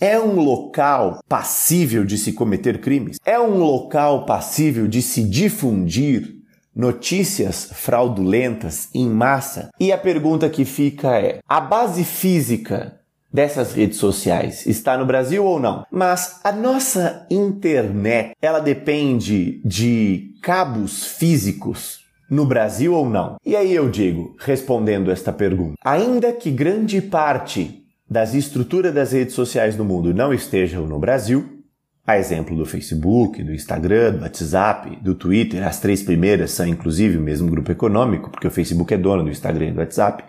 [0.00, 3.18] é um local passível de se cometer crimes?
[3.24, 6.34] É um local passível de se difundir
[6.74, 9.70] notícias fraudulentas em massa?
[9.80, 13.00] E a pergunta que fica é: a base física
[13.36, 15.84] dessas redes sociais está no Brasil ou não?
[15.90, 23.36] Mas a nossa internet, ela depende de cabos físicos no Brasil ou não?
[23.44, 29.34] E aí eu digo, respondendo esta pergunta, ainda que grande parte das estruturas das redes
[29.34, 31.62] sociais no mundo não estejam no Brasil,
[32.06, 37.18] a exemplo do Facebook, do Instagram, do WhatsApp, do Twitter, as três primeiras são inclusive
[37.18, 40.24] o mesmo grupo econômico, porque o Facebook é dono do Instagram e do WhatsApp,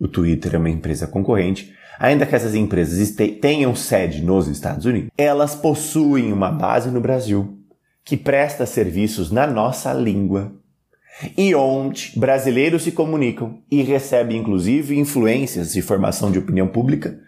[0.00, 5.10] o Twitter é uma empresa concorrente, ainda que essas empresas tenham sede nos Estados Unidos,
[5.16, 7.58] elas possuem uma base no Brasil
[8.04, 10.52] que presta serviços na nossa língua
[11.36, 17.18] e onde brasileiros se comunicam e recebem inclusive influências e formação de opinião pública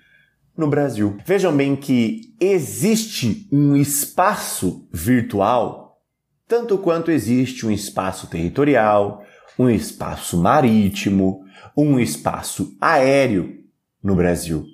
[0.56, 1.16] no Brasil.
[1.26, 5.90] Vejam bem que existe um espaço virtual
[6.50, 9.22] tanto quanto existe um espaço territorial,
[9.56, 11.44] um espaço marítimo,
[11.76, 13.59] um espaço aéreo
[14.02, 14.64] no Brasil.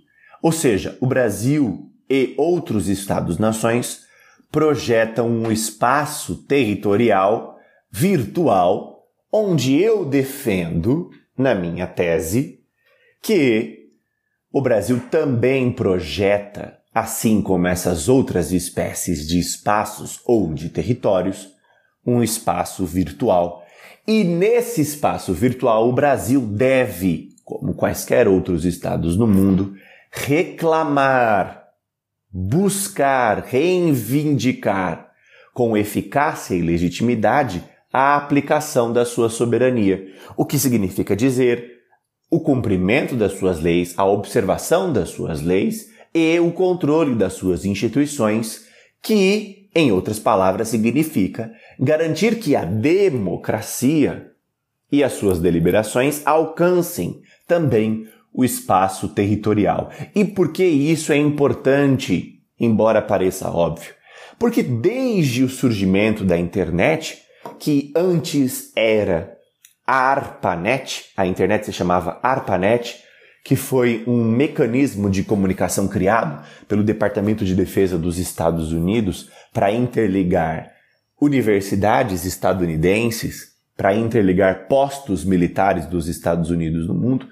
[0.43, 4.07] Ou seja, o Brasil e outros Estados-nações
[4.51, 7.59] projetam um espaço territorial
[7.91, 8.97] virtual
[9.33, 12.61] onde eu defendo, na minha tese,
[13.20, 13.91] que
[14.53, 21.49] o Brasil também projeta, assim como essas outras espécies de espaços ou de territórios,
[22.07, 23.62] um espaço virtual.
[24.07, 29.76] E nesse espaço virtual, o Brasil deve, como quaisquer outros estados no mundo,
[30.11, 31.62] reclamar,
[32.28, 35.12] buscar, reivindicar
[35.55, 41.82] com eficácia e legitimidade a aplicação da sua soberania, o que significa dizer
[42.28, 47.64] o cumprimento das suas leis, a observação das suas leis e o controle das suas
[47.64, 48.66] instituições,
[49.01, 54.32] que, em outras palavras, significa garantir que a democracia
[54.90, 59.90] e as suas deliberações alcancem também o espaço territorial.
[60.14, 63.94] E por que isso é importante, embora pareça óbvio?
[64.38, 67.22] Porque desde o surgimento da internet,
[67.59, 69.36] que antes era
[69.86, 73.03] a ARPANET, a internet se chamava ARPANET,
[73.44, 79.70] que foi um mecanismo de comunicação criado pelo Departamento de Defesa dos Estados Unidos para
[79.70, 80.72] interligar
[81.20, 87.28] universidades estadunidenses, para interligar postos militares dos Estados Unidos no mundo.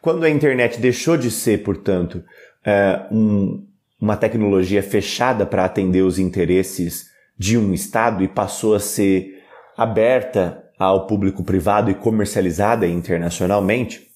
[0.00, 2.22] Quando a internet deixou de ser, portanto,
[2.64, 3.66] é, um,
[4.00, 9.42] uma tecnologia fechada para atender os interesses de um Estado e passou a ser
[9.76, 14.08] aberta ao público privado e comercializada internacionalmente,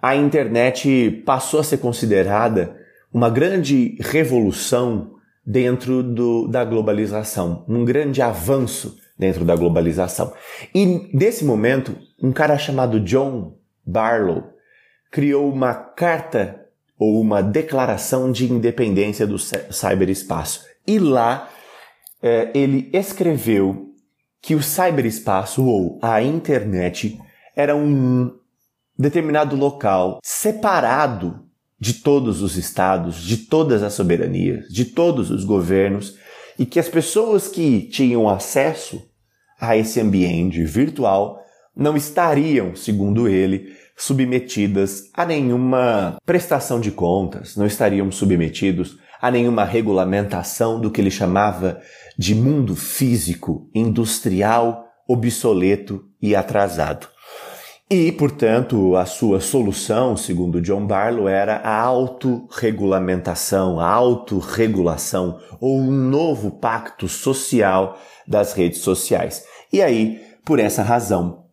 [0.00, 2.76] a internet passou a ser considerada
[3.12, 5.12] uma grande revolução
[5.44, 10.32] dentro do, da globalização, um grande avanço dentro da globalização.
[10.74, 14.55] E nesse momento, um cara chamado John Barlow
[15.16, 16.66] criou uma carta
[16.98, 20.66] ou uma declaração de independência do cyberespaço.
[20.86, 21.48] E lá
[22.22, 23.94] é, ele escreveu
[24.42, 27.18] que o cyberespaço ou a internet
[27.56, 28.30] era um
[28.98, 31.46] determinado local separado
[31.80, 36.18] de todos os estados, de todas as soberanias, de todos os governos
[36.58, 39.02] e que as pessoas que tinham acesso
[39.58, 41.42] a esse ambiente virtual
[41.74, 49.64] não estariam, segundo ele, submetidas a nenhuma prestação de contas, não estariam submetidos a nenhuma
[49.64, 51.80] regulamentação do que ele chamava
[52.18, 57.08] de mundo físico, industrial, obsoleto e atrasado.
[57.88, 65.92] E, portanto, a sua solução, segundo John Barlow, era a autorregulamentação, a autorregulação ou um
[65.92, 69.44] novo pacto social das redes sociais.
[69.72, 71.45] E aí, por essa razão,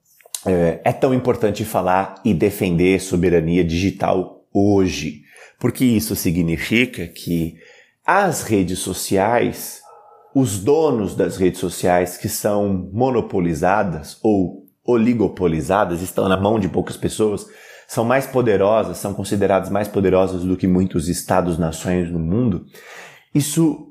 [0.45, 5.21] é, é tão importante falar e defender soberania digital hoje,
[5.59, 7.55] porque isso significa que
[8.05, 9.81] as redes sociais,
[10.35, 16.97] os donos das redes sociais que são monopolizadas ou oligopolizadas, estão na mão de poucas
[16.97, 17.45] pessoas,
[17.87, 22.65] são mais poderosas, são consideradas mais poderosas do que muitos estados-nações no mundo.
[23.33, 23.87] Isso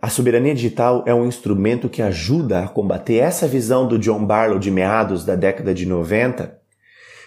[0.00, 4.58] a soberania digital é um instrumento que ajuda a combater essa visão do John Barlow
[4.58, 6.56] de meados da década de 90,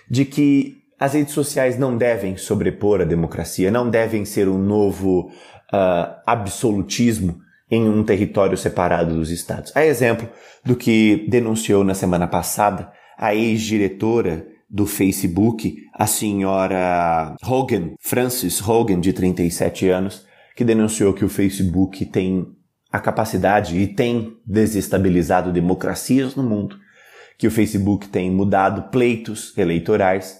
[0.10, 5.32] de que as redes sociais não devem sobrepor a democracia, não devem ser um novo
[5.74, 7.40] uh, absolutismo
[7.72, 9.72] em um território separado dos estados.
[9.76, 10.28] A exemplo
[10.66, 19.00] do que denunciou na semana passada a ex-diretora do Facebook, a senhora Hogan, Frances Hogan,
[19.00, 22.46] de 37 anos, que denunciou que o Facebook tem
[22.92, 26.78] a capacidade e tem desestabilizado democracias no mundo,
[27.38, 30.40] que o Facebook tem mudado pleitos eleitorais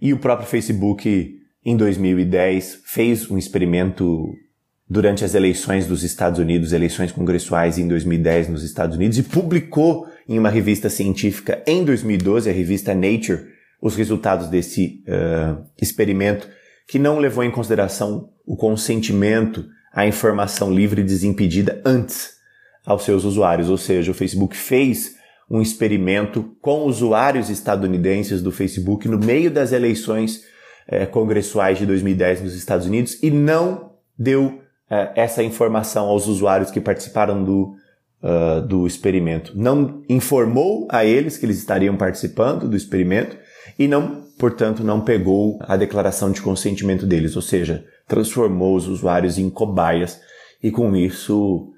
[0.00, 4.32] e o próprio Facebook em 2010 fez um experimento
[4.88, 10.06] durante as eleições dos Estados Unidos, eleições congressuais em 2010 nos Estados Unidos e publicou
[10.26, 13.46] em uma revista científica em 2012, a revista Nature,
[13.82, 16.48] os resultados desse uh, experimento
[16.86, 19.66] que não levou em consideração o consentimento
[19.98, 22.36] a informação livre e desimpedida antes
[22.86, 23.68] aos seus usuários.
[23.68, 25.16] Ou seja, o Facebook fez
[25.50, 30.44] um experimento com usuários estadunidenses do Facebook no meio das eleições
[30.86, 36.70] eh, congressuais de 2010 nos Estados Unidos e não deu eh, essa informação aos usuários
[36.70, 37.74] que participaram do,
[38.22, 39.52] uh, do experimento.
[39.56, 43.36] Não informou a eles que eles estariam participando do experimento
[43.76, 47.36] e não, portanto, não pegou a declaração de consentimento deles.
[47.36, 50.20] Ou seja, transformou os usuários em cobaias
[50.62, 51.72] e com isso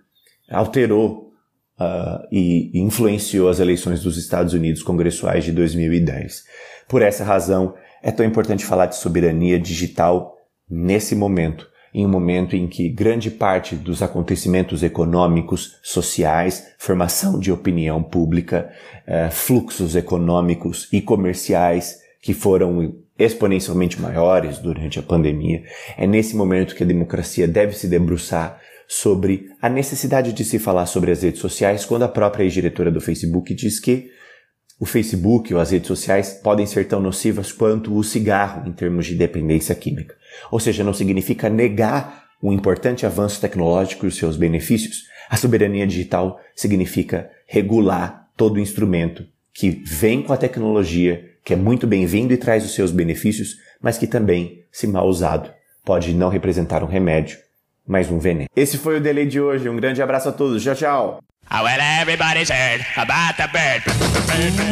[0.50, 1.32] alterou
[1.78, 6.44] uh, e influenciou as eleições dos Estados Unidos congressuais de 2010.
[6.88, 10.36] Por essa razão, é tão importante falar de soberania digital
[10.68, 17.50] nesse momento, em um momento em que grande parte dos acontecimentos econômicos, sociais, formação de
[17.50, 18.70] opinião pública,
[19.06, 25.62] uh, fluxos econômicos e comerciais que foram exponencialmente maiores durante a pandemia,
[25.96, 30.86] é nesse momento que a democracia deve se debruçar sobre a necessidade de se falar
[30.86, 34.10] sobre as redes sociais, quando a própria ex-diretora do Facebook diz que
[34.80, 39.06] o Facebook ou as redes sociais podem ser tão nocivas quanto o cigarro em termos
[39.06, 40.16] de dependência química.
[40.50, 45.04] Ou seja, não significa negar o importante avanço tecnológico e os seus benefícios.
[45.28, 51.86] A soberania digital significa regular todo instrumento que vem com a tecnologia que é muito
[51.86, 55.50] bem-vindo e traz os seus benefícios, mas que também, se mal usado,
[55.84, 57.38] pode não representar um remédio,
[57.86, 58.48] mas um veneno.
[58.54, 59.68] Esse foi o delay de hoje.
[59.68, 60.62] Um grande abraço a todos.
[60.62, 61.29] Tchau, tchau.
[61.52, 63.82] Ah, well, everybody's heard about the bird.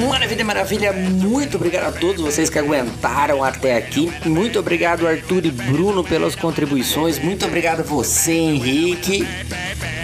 [0.08, 0.92] Maravilha, maravilha.
[0.92, 4.12] Muito obrigado a todos vocês que aguentaram até aqui.
[4.24, 7.18] Muito obrigado, Arthur e Bruno, pelas contribuições.
[7.18, 9.26] Muito obrigado a você, Henrique.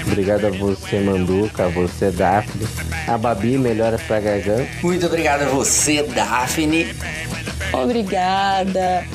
[0.05, 2.67] Obrigado a você, Manduca, a você, Daphne.
[3.07, 4.67] A Babi, melhoras pra garganta.
[4.83, 6.93] Muito obrigado a você, Daphne.
[7.73, 9.07] Obrigada.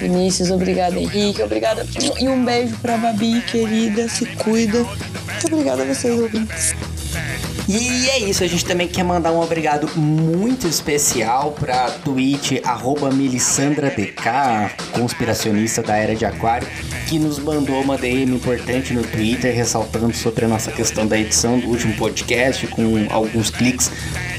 [0.00, 1.86] Vinícius, obrigada Henrique, obrigada
[2.20, 4.78] e um beijo pra Babi, querida, se cuida.
[4.82, 6.74] Muito obrigada a vocês, ouvintes.
[7.66, 13.10] E é isso, a gente também quer mandar um obrigado muito especial pra Twitch, arroba
[14.92, 16.68] conspiracionista da Era de Aquário,
[17.06, 21.58] que nos mandou uma DM importante no Twitter, ressaltando sobre a nossa questão da edição
[21.58, 23.90] do último podcast, com alguns cliques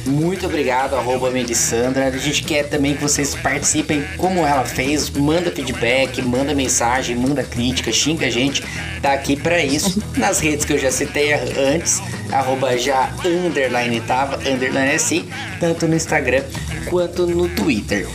[0.06, 1.30] Muito obrigado, arroba.
[1.30, 5.10] A gente quer também que vocês participem como ela fez.
[5.10, 8.64] Manda feedback, manda mensagem, manda crítica, xinga a gente.
[9.02, 10.02] Tá aqui para isso.
[10.18, 12.02] Nas redes que eu já citei antes,
[12.32, 15.28] arroba já underline tava, underline assim,
[15.60, 16.44] tanto no Instagram
[16.90, 18.08] quanto no Twitter.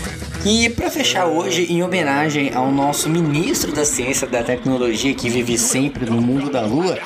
[0.45, 5.29] E para fechar hoje, em homenagem ao nosso ministro da Ciência e da Tecnologia que
[5.29, 6.99] vive sempre no mundo da lua,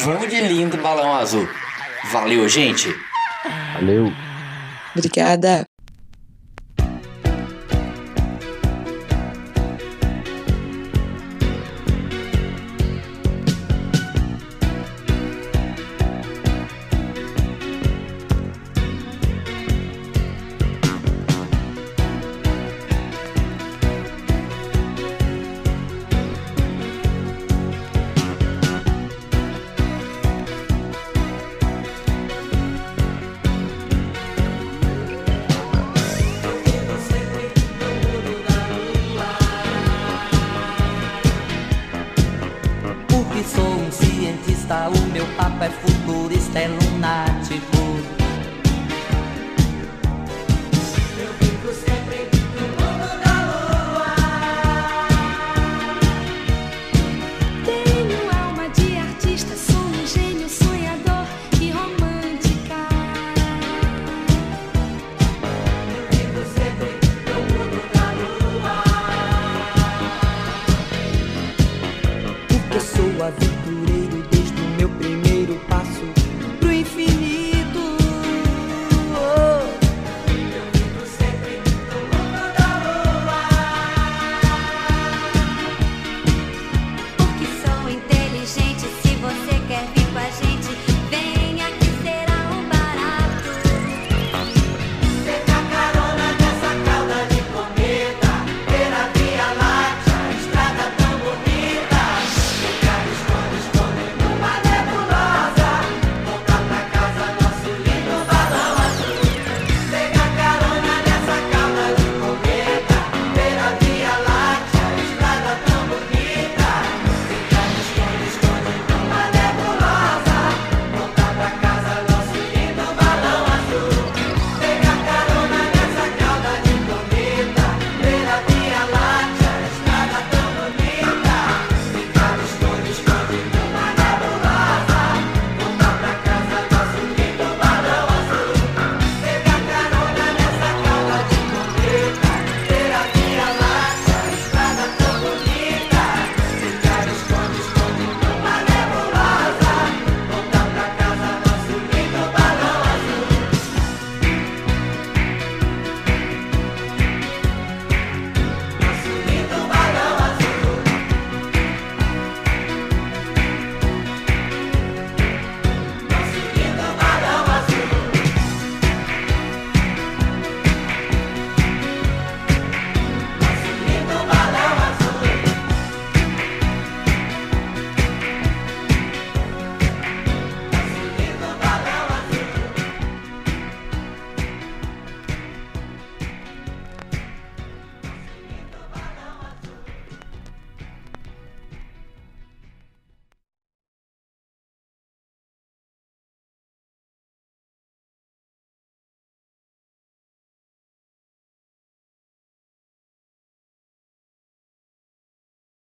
[0.00, 1.48] vamos de lindo balão azul.
[2.12, 2.94] Valeu, gente!
[3.74, 4.12] Valeu!
[4.94, 5.71] Obrigada!